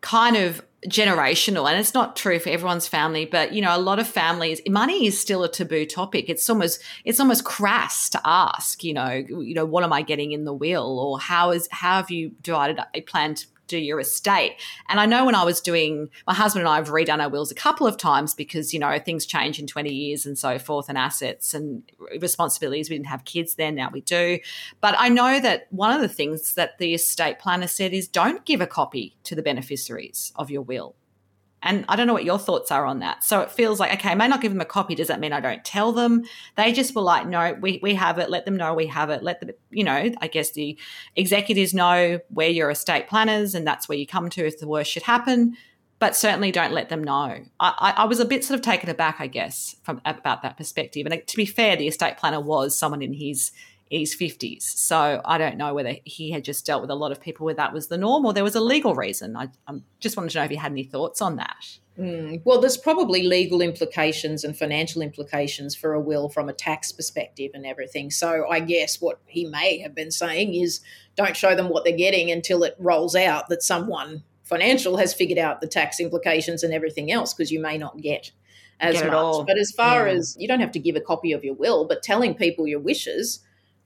kind 0.00 0.36
of 0.36 0.62
generational 0.88 1.70
and 1.70 1.78
it's 1.78 1.94
not 1.94 2.16
true 2.16 2.40
for 2.40 2.48
everyone's 2.48 2.88
family 2.88 3.24
but 3.24 3.52
you 3.52 3.62
know 3.62 3.76
a 3.76 3.78
lot 3.78 4.00
of 4.00 4.06
families 4.06 4.60
money 4.68 5.06
is 5.06 5.18
still 5.18 5.44
a 5.44 5.48
taboo 5.48 5.86
topic. 5.86 6.28
It's 6.28 6.48
almost 6.50 6.82
it's 7.04 7.20
almost 7.20 7.44
crass 7.44 8.08
to 8.10 8.20
ask 8.24 8.82
you 8.82 8.92
know 8.92 9.10
you 9.10 9.54
know 9.54 9.64
what 9.64 9.84
am 9.84 9.92
i 9.92 10.02
getting 10.02 10.32
in 10.32 10.44
the 10.44 10.52
will 10.52 10.98
or 10.98 11.20
how 11.20 11.52
is 11.52 11.68
how 11.70 11.96
have 11.96 12.10
you 12.10 12.32
divided 12.42 12.80
a 12.94 13.00
plan 13.02 13.34
to 13.34 13.46
do 13.72 13.78
your 13.78 14.00
estate. 14.00 14.56
And 14.88 15.00
I 15.00 15.06
know 15.06 15.24
when 15.24 15.34
I 15.34 15.44
was 15.44 15.60
doing, 15.60 16.08
my 16.26 16.34
husband 16.34 16.60
and 16.60 16.68
I 16.68 16.76
have 16.76 16.88
redone 16.88 17.20
our 17.20 17.28
wills 17.28 17.50
a 17.50 17.54
couple 17.54 17.86
of 17.86 17.96
times 17.96 18.34
because, 18.34 18.72
you 18.72 18.78
know, 18.78 18.98
things 18.98 19.26
change 19.26 19.58
in 19.58 19.66
20 19.66 19.92
years 19.92 20.26
and 20.26 20.38
so 20.38 20.58
forth, 20.58 20.88
and 20.88 20.98
assets 20.98 21.54
and 21.54 21.82
responsibilities. 22.20 22.90
We 22.90 22.96
didn't 22.96 23.08
have 23.08 23.24
kids 23.24 23.54
then, 23.54 23.74
now 23.74 23.90
we 23.90 24.02
do. 24.02 24.38
But 24.80 24.94
I 24.98 25.08
know 25.08 25.40
that 25.40 25.66
one 25.70 25.92
of 25.92 26.00
the 26.00 26.08
things 26.08 26.54
that 26.54 26.78
the 26.78 26.94
estate 26.94 27.38
planner 27.38 27.66
said 27.66 27.92
is 27.92 28.08
don't 28.08 28.44
give 28.44 28.60
a 28.60 28.66
copy 28.66 29.16
to 29.24 29.34
the 29.34 29.42
beneficiaries 29.42 30.32
of 30.36 30.50
your 30.50 30.62
will. 30.62 30.94
And 31.62 31.84
I 31.88 31.96
don't 31.96 32.06
know 32.06 32.12
what 32.12 32.24
your 32.24 32.38
thoughts 32.38 32.70
are 32.70 32.84
on 32.84 32.98
that. 32.98 33.22
So 33.22 33.40
it 33.40 33.50
feels 33.50 33.78
like, 33.78 33.92
okay, 33.94 34.10
I 34.10 34.14
may 34.14 34.28
not 34.28 34.40
give 34.40 34.52
them 34.52 34.60
a 34.60 34.66
copy. 34.66 34.94
Does 34.94 35.08
that 35.08 35.20
mean 35.20 35.32
I 35.32 35.40
don't 35.40 35.64
tell 35.64 35.92
them? 35.92 36.24
They 36.56 36.72
just 36.72 36.94
were 36.94 37.02
like, 37.02 37.26
no, 37.26 37.56
we, 37.60 37.78
we 37.82 37.94
have 37.94 38.18
it. 38.18 38.30
Let 38.30 38.44
them 38.44 38.56
know 38.56 38.74
we 38.74 38.86
have 38.86 39.10
it. 39.10 39.22
Let 39.22 39.40
the, 39.40 39.54
you 39.70 39.84
know, 39.84 40.10
I 40.20 40.26
guess 40.26 40.50
the 40.50 40.76
executives 41.14 41.72
know 41.72 42.18
where 42.28 42.48
your 42.48 42.70
estate 42.70 43.06
planners 43.06 43.54
and 43.54 43.66
that's 43.66 43.88
where 43.88 43.96
you 43.98 44.06
come 44.06 44.28
to 44.30 44.46
if 44.46 44.58
the 44.58 44.68
worst 44.68 44.90
should 44.90 45.04
happen. 45.04 45.56
But 46.00 46.16
certainly 46.16 46.50
don't 46.50 46.72
let 46.72 46.88
them 46.88 47.04
know. 47.04 47.44
I, 47.60 47.74
I, 47.78 47.94
I 47.98 48.04
was 48.06 48.18
a 48.18 48.24
bit 48.24 48.44
sort 48.44 48.58
of 48.58 48.64
taken 48.64 48.90
aback, 48.90 49.20
I 49.20 49.28
guess, 49.28 49.76
from 49.84 50.00
about 50.04 50.42
that 50.42 50.56
perspective. 50.56 51.06
And 51.06 51.24
to 51.24 51.36
be 51.36 51.46
fair, 51.46 51.76
the 51.76 51.86
estate 51.86 52.16
planner 52.16 52.40
was 52.40 52.76
someone 52.76 53.02
in 53.02 53.12
his 53.12 53.52
his 53.98 54.16
50s. 54.16 54.62
So 54.62 55.20
I 55.24 55.38
don't 55.38 55.56
know 55.56 55.74
whether 55.74 55.96
he 56.04 56.30
had 56.30 56.44
just 56.44 56.64
dealt 56.64 56.80
with 56.80 56.90
a 56.90 56.94
lot 56.94 57.12
of 57.12 57.20
people 57.20 57.44
where 57.44 57.54
that 57.54 57.72
was 57.72 57.88
the 57.88 57.98
norm 57.98 58.24
or 58.24 58.32
there 58.32 58.44
was 58.44 58.54
a 58.54 58.60
legal 58.60 58.94
reason. 58.94 59.36
I, 59.36 59.48
I 59.66 59.80
just 60.00 60.16
wanted 60.16 60.30
to 60.30 60.38
know 60.38 60.44
if 60.44 60.50
you 60.50 60.56
had 60.56 60.72
any 60.72 60.84
thoughts 60.84 61.20
on 61.20 61.36
that. 61.36 61.78
Mm. 61.98 62.40
Well, 62.44 62.58
there's 62.58 62.78
probably 62.78 63.22
legal 63.24 63.60
implications 63.60 64.44
and 64.44 64.56
financial 64.56 65.02
implications 65.02 65.74
for 65.74 65.92
a 65.92 66.00
will 66.00 66.30
from 66.30 66.48
a 66.48 66.54
tax 66.54 66.90
perspective 66.90 67.50
and 67.52 67.66
everything. 67.66 68.10
So 68.10 68.46
I 68.48 68.60
guess 68.60 69.00
what 69.00 69.20
he 69.26 69.44
may 69.44 69.78
have 69.80 69.94
been 69.94 70.10
saying 70.10 70.54
is 70.54 70.80
don't 71.14 71.36
show 71.36 71.54
them 71.54 71.68
what 71.68 71.84
they're 71.84 71.94
getting 71.94 72.30
until 72.30 72.62
it 72.64 72.74
rolls 72.78 73.14
out 73.14 73.50
that 73.50 73.62
someone 73.62 74.22
financial 74.42 74.96
has 74.96 75.12
figured 75.12 75.38
out 75.38 75.60
the 75.60 75.66
tax 75.66 76.00
implications 76.00 76.62
and 76.62 76.72
everything 76.72 77.12
else 77.12 77.34
because 77.34 77.52
you 77.52 77.60
may 77.60 77.76
not 77.76 78.00
get 78.00 78.30
as 78.80 79.02
get 79.02 79.12
much. 79.12 79.46
But 79.46 79.58
as 79.58 79.70
far 79.70 80.06
yeah. 80.06 80.14
as 80.14 80.34
you 80.38 80.48
don't 80.48 80.60
have 80.60 80.72
to 80.72 80.78
give 80.78 80.96
a 80.96 81.00
copy 81.00 81.32
of 81.32 81.44
your 81.44 81.54
will, 81.54 81.84
but 81.84 82.02
telling 82.02 82.34
people 82.34 82.66
your 82.66 82.80
wishes 82.80 83.40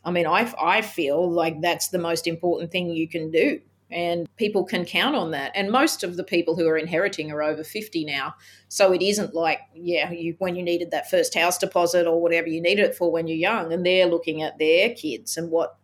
I 0.07 0.13
mean, 0.13 0.27
I, 0.27 0.51
I 0.59 0.83
feel 0.83 1.29
like 1.29 1.61
that's 1.61 1.89
the 1.89 1.99
most 1.99 2.29
important 2.29 2.71
thing 2.71 2.91
you 2.91 3.09
can 3.09 3.31
do. 3.33 3.61
And 3.91 4.29
people 4.37 4.65
can 4.65 4.85
count 4.85 5.15
on 5.15 5.33
that. 5.33 5.53
And 5.55 5.71
most 5.71 6.03
of 6.03 6.17
the 6.17 6.25
people 6.25 6.57
who 6.57 6.67
are 6.69 6.79
inheriting 6.79 7.31
are 7.33 7.43
over 7.43 7.63
50 7.63 8.05
now. 8.05 8.35
So 8.69 8.93
it 8.93 9.03
isn't 9.03 9.35
like, 9.35 9.61
yeah, 9.75 10.11
you, 10.11 10.37
when 10.39 10.57
you 10.57 10.63
needed 10.63 10.93
that 10.93 11.11
first 11.11 11.37
house 11.37 11.59
deposit 11.59 12.07
or 12.07 12.21
whatever 12.21 12.49
you 12.49 12.61
needed 12.61 12.85
it 12.85 12.95
for 12.95 13.11
when 13.11 13.27
you're 13.27 13.37
young, 13.37 13.73
and 13.73 13.85
they're 13.85 14.07
looking 14.07 14.43
at 14.43 14.59
their 14.59 14.95
kids 14.95 15.37
and 15.37 15.51
what 15.51 15.77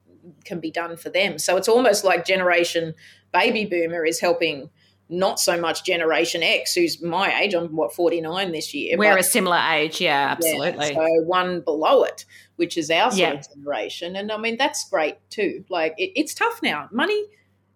can 0.45 0.61
be 0.61 0.71
done 0.71 0.97
for 0.97 1.11
them. 1.11 1.39
So 1.39 1.57
it's 1.57 1.69
almost 1.69 2.05
like 2.05 2.25
generation 2.25 2.95
baby 3.33 3.65
boomer 3.65 4.05
is 4.05 4.21
helping 4.21 4.71
not 5.13 5.39
so 5.39 5.61
much 5.61 5.85
Generation 5.85 6.43
X, 6.43 6.75
who's 6.75 7.01
my 7.03 7.41
age. 7.41 7.55
I'm 7.55 7.77
what 7.77 7.95
49 7.95 8.51
this 8.51 8.73
year. 8.75 8.97
We're 8.97 9.19
a 9.19 9.23
similar 9.23 9.59
age, 9.59 10.01
yeah, 10.01 10.29
absolutely. 10.31 10.89
Yeah, 10.89 10.95
so 10.95 11.23
one 11.25 11.61
below 11.61 12.03
it, 12.03 12.25
which 12.57 12.77
is 12.77 12.91
our 12.91 13.13
yeah. 13.13 13.41
generation, 13.55 14.17
and 14.17 14.33
I 14.33 14.39
mean 14.39 14.57
that's 14.57 14.89
great 14.89 15.19
too. 15.31 15.65
Like 15.69 15.95
it, 15.99 16.13
it's 16.19 16.35
tough 16.35 16.61
now. 16.63 16.89
Money, 16.91 17.27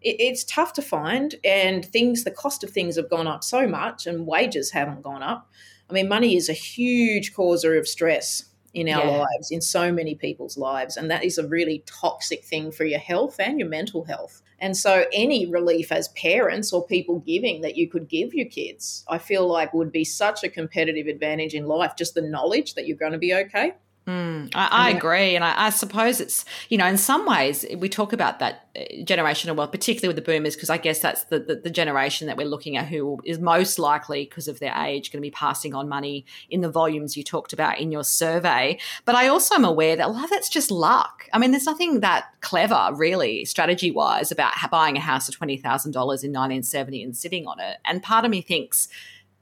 it, 0.01 0.17
it's 0.19 0.45
tough 0.45 0.73
to 0.75 0.83
find, 0.83 1.35
and 1.45 1.85
things. 1.85 2.25
The 2.25 2.31
cost 2.31 2.65
of 2.65 2.71
things 2.71 2.97
have 2.97 3.11
gone 3.11 3.27
up 3.27 3.45
so 3.45 3.69
much, 3.69 4.07
and 4.07 4.27
wages 4.27 4.71
haven't 4.71 5.03
gone 5.03 5.23
up. 5.23 5.49
I 5.89 5.93
mean, 5.93 6.09
money 6.09 6.37
is 6.37 6.49
a 6.49 6.55
huge 6.55 7.35
causer 7.35 7.77
of 7.77 7.87
stress 7.87 8.46
in 8.77 8.91
our 8.91 9.07
yeah. 9.07 9.19
lives, 9.19 9.51
in 9.51 9.63
so 9.63 9.91
many 9.91 10.15
people's 10.15 10.59
lives. 10.59 10.99
And 10.99 11.11
that 11.11 11.25
is 11.25 11.39
a 11.39 11.49
really 11.49 11.83
toxic 11.87 12.45
thing 12.45 12.71
for 12.71 12.85
your 12.85 12.99
health 12.99 13.41
and 13.41 13.59
your 13.59 13.69
mental 13.69 14.05
health. 14.05 14.43
And 14.59 14.77
so, 14.77 15.07
any 15.13 15.47
relief 15.47 15.91
as 15.91 16.09
parents 16.09 16.73
or 16.73 16.87
people 16.87 17.21
giving 17.21 17.63
that 17.63 17.77
you 17.77 17.89
could 17.89 18.09
give 18.09 18.35
your 18.35 18.47
kids, 18.47 19.05
I 19.09 19.19
feel 19.19 19.47
like 19.47 19.73
would 19.73 19.93
be 19.93 20.05
such 20.05 20.45
a 20.45 20.51
competitive 20.51 21.07
advantage 21.07 21.55
in 21.55 21.67
life. 21.67 21.93
Just 21.97 22.15
the 22.15 22.23
knowledge 22.23 22.75
that 22.75 22.87
you're 22.87 22.97
going 22.99 23.13
to 23.13 23.19
be 23.19 23.35
okay. 23.35 23.75
Mm, 24.07 24.53
I, 24.55 24.69
I, 24.71 24.91
agree. 24.91 25.35
And 25.35 25.45
I, 25.45 25.67
I, 25.67 25.71
suppose 25.71 26.21
it's, 26.21 26.45
you 26.69 26.79
know, 26.79 26.87
in 26.87 26.97
some 26.97 27.27
ways, 27.27 27.67
we 27.77 27.89
talk 27.89 28.13
about 28.13 28.39
that 28.39 28.69
uh, 28.77 28.83
generational 29.03 29.57
wealth, 29.57 29.73
particularly 29.73 30.15
with 30.15 30.25
the 30.25 30.31
boomers, 30.31 30.55
because 30.55 30.71
I 30.71 30.79
guess 30.79 31.01
that's 31.01 31.25
the, 31.25 31.41
the, 31.41 31.57
the, 31.57 31.71
generation 31.71 32.29
that 32.29 32.37
we're 32.37 32.47
looking 32.47 32.77
at 32.77 32.87
who 32.87 33.19
is 33.25 33.41
most 33.41 33.81
likely, 33.81 34.25
because 34.25 34.47
of 34.47 34.61
their 34.61 34.73
age, 34.77 35.11
going 35.11 35.21
to 35.21 35.27
be 35.27 35.33
passing 35.33 35.75
on 35.75 35.89
money 35.89 36.25
in 36.49 36.61
the 36.61 36.71
volumes 36.71 37.17
you 37.17 37.25
talked 37.25 37.53
about 37.53 37.81
in 37.81 37.91
your 37.91 38.05
survey. 38.05 38.79
But 39.07 39.17
I 39.17 39.27
also 39.27 39.57
am 39.57 39.65
aware 39.65 39.97
that 39.97 40.07
a 40.07 40.13
lot 40.13 40.23
of 40.23 40.31
that's 40.31 40.49
just 40.49 40.71
luck. 40.71 41.29
I 41.33 41.39
mean, 41.41 41.51
there's 41.51 41.67
nothing 41.67 41.99
that 42.01 42.27
clever, 42.43 42.91
really, 42.95 43.45
strategy 43.45 43.91
wise, 43.91 44.31
about 44.31 44.53
buying 44.71 44.97
a 44.97 45.01
house 45.01 45.29
for 45.29 45.37
$20,000 45.37 45.59
in 45.59 46.03
1970 46.03 47.03
and 47.03 47.17
sitting 47.17 47.49
on 47.49 47.59
it. 47.59 47.79
And 47.85 48.05
part 48.05 48.25
of 48.25 48.31
me 48.31 48.41
thinks, 48.41 48.87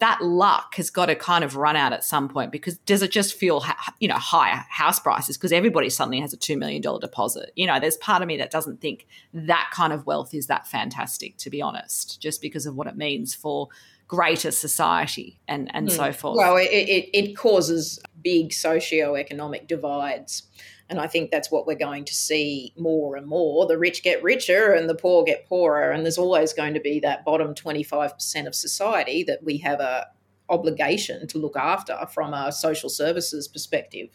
that 0.00 0.22
luck 0.22 0.74
has 0.74 0.90
got 0.90 1.06
to 1.06 1.14
kind 1.14 1.44
of 1.44 1.56
run 1.56 1.76
out 1.76 1.92
at 1.92 2.04
some 2.04 2.28
point 2.28 2.50
because 2.50 2.78
does 2.78 3.02
it 3.02 3.10
just 3.10 3.34
feel 3.34 3.64
you 4.00 4.08
know 4.08 4.16
higher 4.16 4.64
house 4.68 4.98
prices? 4.98 5.36
Because 5.36 5.52
everybody 5.52 5.88
suddenly 5.88 6.20
has 6.20 6.32
a 6.32 6.36
$2 6.36 6.58
million 6.58 6.82
deposit. 7.00 7.52
You 7.56 7.66
know 7.66 7.78
there's 7.78 7.96
part 7.96 8.22
of 8.22 8.28
me 8.28 8.36
that 8.38 8.50
doesn't 8.50 8.80
think 8.80 9.06
that 9.32 9.70
kind 9.72 9.92
of 9.92 10.06
wealth 10.06 10.34
is 10.34 10.46
that 10.48 10.66
fantastic 10.66 11.36
to 11.38 11.50
be 11.50 11.62
honest 11.62 12.20
just 12.20 12.42
because 12.42 12.66
of 12.66 12.74
what 12.74 12.86
it 12.86 12.96
means 12.96 13.34
for 13.34 13.68
greater 14.08 14.50
society 14.50 15.40
and 15.48 15.70
and 15.74 15.88
mm. 15.88 15.92
so 15.92 16.12
forth. 16.12 16.36
Well 16.36 16.56
it, 16.56 16.70
it, 16.70 17.10
it 17.12 17.36
causes 17.36 18.00
big 18.22 18.52
socio-economic 18.52 19.68
divides 19.68 20.42
and 20.90 21.00
I 21.00 21.06
think 21.06 21.30
that's 21.30 21.50
what 21.50 21.66
we're 21.66 21.76
going 21.76 22.04
to 22.04 22.14
see 22.14 22.72
more 22.76 23.16
and 23.16 23.26
more. 23.26 23.66
The 23.66 23.78
rich 23.78 24.02
get 24.02 24.22
richer 24.22 24.72
and 24.72 24.88
the 24.88 24.94
poor 24.94 25.24
get 25.24 25.46
poorer. 25.46 25.90
And 25.90 26.04
there's 26.04 26.18
always 26.18 26.52
going 26.52 26.74
to 26.74 26.80
be 26.80 27.00
that 27.00 27.24
bottom 27.24 27.54
25% 27.54 28.46
of 28.46 28.54
society 28.54 29.22
that 29.24 29.42
we 29.42 29.58
have 29.58 29.80
a 29.80 30.06
obligation 30.50 31.26
to 31.26 31.38
look 31.38 31.56
after 31.56 31.98
from 32.12 32.34
a 32.34 32.52
social 32.52 32.90
services 32.90 33.48
perspective. 33.48 34.10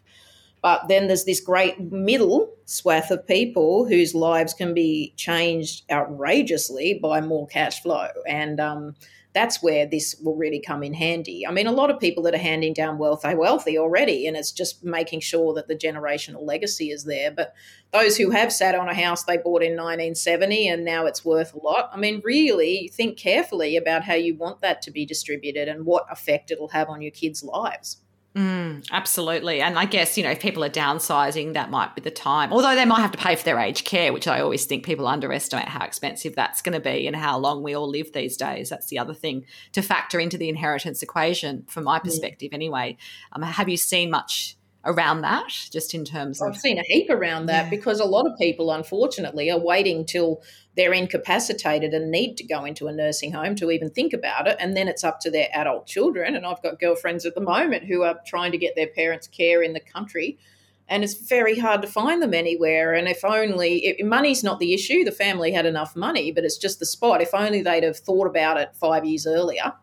But 0.62 0.88
then 0.90 1.08
there's 1.08 1.26
this 1.26 1.40
great 1.40 1.80
middle 1.80 2.54
swath 2.66 3.10
of 3.10 3.26
people 3.26 3.88
whose 3.88 4.14
lives 4.14 4.54
can 4.54 4.74
be 4.74 5.14
changed 5.16 5.90
outrageously 5.90 7.00
by 7.02 7.22
more 7.22 7.48
cash 7.48 7.82
flow. 7.82 8.10
And 8.28 8.60
um, 8.60 8.96
that's 9.34 9.62
where 9.62 9.86
this 9.86 10.16
will 10.24 10.36
really 10.36 10.60
come 10.60 10.84
in 10.84 10.94
handy. 10.94 11.46
I 11.46 11.52
mean, 11.52 11.68
a 11.68 11.72
lot 11.72 11.92
of 11.92 12.00
people 12.00 12.24
that 12.24 12.34
are 12.34 12.40
handing 12.40 12.74
down 12.74 12.98
wealth 12.98 13.24
are 13.24 13.38
wealthy 13.38 13.78
already, 13.78 14.26
and 14.26 14.36
it's 14.36 14.52
just 14.52 14.84
making 14.84 15.20
sure 15.20 15.54
that 15.54 15.68
the 15.68 15.76
generational 15.76 16.46
legacy 16.46 16.90
is 16.90 17.04
there. 17.04 17.30
But 17.30 17.54
those 17.92 18.18
who 18.18 18.32
have 18.32 18.52
sat 18.52 18.76
on 18.76 18.90
a 18.90 18.94
house 18.94 19.24
they 19.24 19.38
bought 19.38 19.62
in 19.62 19.74
1970 19.74 20.68
and 20.68 20.84
now 20.84 21.06
it's 21.06 21.24
worth 21.24 21.54
a 21.54 21.60
lot, 21.60 21.90
I 21.94 21.98
mean, 21.98 22.22
really 22.24 22.90
think 22.94 23.18
carefully 23.18 23.78
about 23.78 24.04
how 24.04 24.16
you 24.16 24.36
want 24.36 24.62
that 24.62 24.82
to 24.84 24.92
be 24.92 25.06
distributed 25.06 25.68
and 25.68 25.86
what 25.86 26.12
effect 26.12 26.50
it'll 26.50 26.70
have 26.70 26.90
on 26.90 27.02
your 27.02 27.12
kids' 27.12 27.44
lives. 27.44 28.02
Mm, 28.36 28.88
absolutely. 28.92 29.60
And 29.60 29.78
I 29.78 29.86
guess, 29.86 30.18
you 30.18 30.24
know, 30.24 30.30
if 30.30 30.40
people 30.40 30.64
are 30.64 30.70
downsizing, 30.70 31.54
that 31.54 31.72
might 31.72 31.96
be 31.96 32.02
the 32.02 32.12
time. 32.12 32.54
Although 32.54 32.76
they 32.76 32.86
might 32.86 33.02
have 33.02 33.12
to 33.12 33.18
pay 33.18 33.36
for 33.36 33.44
their 33.44 33.60
aged 33.60 33.86
care, 33.86 34.14
which 34.14 34.28
I 34.28 34.40
always 34.40 34.66
think 34.66 34.86
people 34.86 35.08
underestimate 35.08 35.68
how 35.68 35.84
expensive 35.84 36.36
that's 36.36 36.62
going 36.62 36.74
to 36.74 36.80
be 36.80 37.08
and 37.08 37.16
how 37.16 37.40
long 37.40 37.64
we 37.64 37.74
all 37.74 37.90
live 37.90 38.14
these 38.14 38.38
days. 38.38 38.70
That's 38.70 38.88
the 38.88 39.00
other 39.00 39.16
thing 39.16 39.46
to 39.72 39.82
factor 39.82 40.20
into 40.20 40.38
the 40.38 40.48
inheritance 40.48 41.02
equation, 41.02 41.66
from 41.68 41.86
my 41.86 41.98
perspective, 41.98 42.50
anyway. 42.54 42.98
Um, 43.32 43.42
have 43.42 43.68
you 43.68 43.78
seen 43.78 44.12
much 44.12 44.56
around 44.90 45.22
that, 45.22 45.50
just 45.72 45.94
in 45.94 46.04
terms 46.04 46.42
of? 46.42 46.50
I've 46.50 46.58
seen 46.58 46.80
a 46.80 46.84
heap 46.84 47.10
around 47.10 47.46
that 47.46 47.66
yeah. 47.66 47.70
because 47.70 48.00
a 48.00 48.06
lot 48.06 48.26
of 48.26 48.38
people, 48.38 48.72
unfortunately, 48.72 49.50
are 49.52 49.60
waiting 49.60 50.06
till 50.06 50.42
they're 50.76 50.94
incapacitated 50.94 51.94
and 51.94 52.12
need 52.12 52.36
to 52.38 52.44
go 52.44 52.66
into 52.66 52.88
a 52.88 52.92
nursing 52.92 53.32
home 53.32 53.56
to 53.56 53.72
even 53.72 53.90
think 53.90 54.14
about 54.14 54.48
it. 54.48 54.58
And 54.60 54.76
then 54.76 54.88
it's 54.88 55.04
up 55.04 55.20
to 55.22 55.32
their 55.32 55.48
adult 55.54 55.88
children. 55.88 56.36
And 56.36 56.46
I've 56.46 56.62
got 56.62 56.80
girlfriends 56.80 57.26
at 57.26 57.36
the 57.36 57.42
moment 57.42 57.86
who 57.86 58.04
are 58.04 58.20
trying 58.26 58.52
to 58.52 58.58
get 58.58 58.76
their 58.76 58.88
parents' 58.88 59.28
care 59.28 59.62
in 59.62 59.74
the 59.74 59.80
country. 59.80 60.38
And 60.88 61.04
it's 61.04 61.14
very 61.14 61.60
hard 61.60 61.84
to 61.84 61.88
find 61.88 62.22
them 62.22 62.34
anywhere. 62.34 62.94
And 62.94 63.08
if 63.08 63.24
only 63.24 63.86
if 63.86 64.04
money's 64.06 64.44
not 64.44 64.60
the 64.60 64.74
issue, 64.74 65.04
the 65.04 65.12
family 65.12 65.52
had 65.52 65.68
enough 65.68 65.96
money, 65.96 66.32
but 66.32 66.44
it's 66.44 66.58
just 66.58 66.80
the 66.80 66.86
spot. 66.86 67.22
If 67.22 67.34
only 67.34 67.62
they'd 67.62 67.84
have 67.84 67.98
thought 67.98 68.26
about 68.26 68.58
it 68.58 68.76
five 68.76 69.06
years 69.06 69.28
earlier 69.28 69.74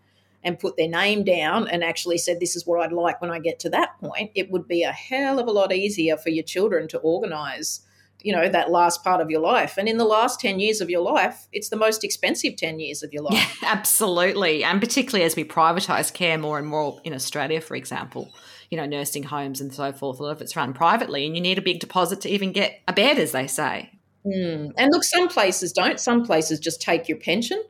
and 0.46 0.58
put 0.58 0.76
their 0.76 0.88
name 0.88 1.24
down 1.24 1.68
and 1.68 1.84
actually 1.84 2.16
said, 2.16 2.40
This 2.40 2.56
is 2.56 2.66
what 2.66 2.80
I'd 2.80 2.92
like 2.92 3.20
when 3.20 3.30
I 3.30 3.40
get 3.40 3.58
to 3.60 3.70
that 3.70 3.98
point, 4.00 4.30
it 4.34 4.50
would 4.50 4.66
be 4.66 4.84
a 4.84 4.92
hell 4.92 5.38
of 5.38 5.48
a 5.48 5.52
lot 5.52 5.72
easier 5.72 6.16
for 6.16 6.30
your 6.30 6.44
children 6.44 6.88
to 6.88 6.98
organise 6.98 7.82
you 8.22 8.32
know 8.32 8.48
that 8.48 8.70
last 8.70 9.04
part 9.04 9.20
of 9.20 9.30
your 9.30 9.40
life. 9.40 9.76
And 9.76 9.88
in 9.88 9.98
the 9.98 10.04
last 10.04 10.40
10 10.40 10.58
years 10.58 10.80
of 10.80 10.88
your 10.88 11.02
life 11.02 11.46
it's 11.52 11.68
the 11.68 11.76
most 11.76 12.02
expensive 12.02 12.56
10 12.56 12.80
years 12.80 13.02
of 13.02 13.12
your 13.12 13.22
life. 13.22 13.58
yeah, 13.62 13.68
absolutely. 13.72 14.64
And 14.64 14.80
particularly 14.80 15.24
as 15.24 15.36
we 15.36 15.44
privatize 15.44 16.12
care 16.12 16.38
more 16.38 16.58
and 16.58 16.66
more 16.66 16.98
in 17.04 17.12
australia 17.12 17.60
for 17.60 17.76
example 17.76 18.32
you 18.70 18.78
know 18.78 18.86
nursing 18.86 19.24
homes 19.24 19.60
and 19.60 19.72
so 19.72 19.92
forth 19.92 20.18
a 20.18 20.22
lot 20.22 20.32
of 20.32 20.40
it's 20.40 20.56
run 20.56 20.72
privately 20.72 21.26
and 21.26 21.36
you 21.36 21.42
need 21.42 21.58
a 21.58 21.62
big 21.62 21.78
deposit 21.78 22.22
to 22.22 22.28
even 22.28 22.52
get 22.52 22.80
a 22.88 22.92
bed 22.92 23.18
as 23.18 23.32
they 23.32 23.46
say. 23.46 23.90
Mm. 24.26 24.72
and 24.76 24.92
look 24.92 25.04
some 25.04 25.28
places 25.28 25.72
don't. 25.72 26.00
Some 26.00 26.24
places 26.24 26.58
just 26.58 26.80
take 26.80 27.08
your 27.08 27.18
pension 27.18 27.62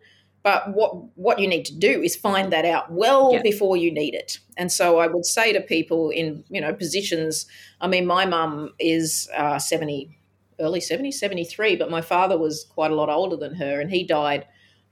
but 0.46 0.72
what 0.76 0.92
what 1.16 1.40
you 1.40 1.48
need 1.48 1.64
to 1.64 1.74
do 1.74 2.00
is 2.00 2.14
find 2.14 2.52
that 2.52 2.64
out 2.64 2.88
well 2.92 3.32
yeah. 3.32 3.42
before 3.42 3.76
you 3.76 3.90
need 3.90 4.14
it 4.14 4.38
and 4.56 4.70
so 4.70 4.98
i 4.98 5.06
would 5.08 5.26
say 5.26 5.52
to 5.52 5.60
people 5.60 6.10
in 6.10 6.44
you 6.48 6.60
know 6.60 6.72
positions 6.72 7.46
i 7.80 7.88
mean 7.88 8.06
my 8.06 8.24
mum 8.24 8.72
is 8.78 9.28
uh, 9.36 9.58
70 9.58 10.16
early 10.58 10.80
70s, 10.80 11.14
73, 11.14 11.76
but 11.76 11.90
my 11.90 12.00
father 12.00 12.38
was 12.38 12.64
quite 12.64 12.90
a 12.90 12.94
lot 12.94 13.08
older 13.08 13.36
than 13.36 13.54
her 13.56 13.80
and 13.80 13.90
he 13.90 14.04
died 14.04 14.46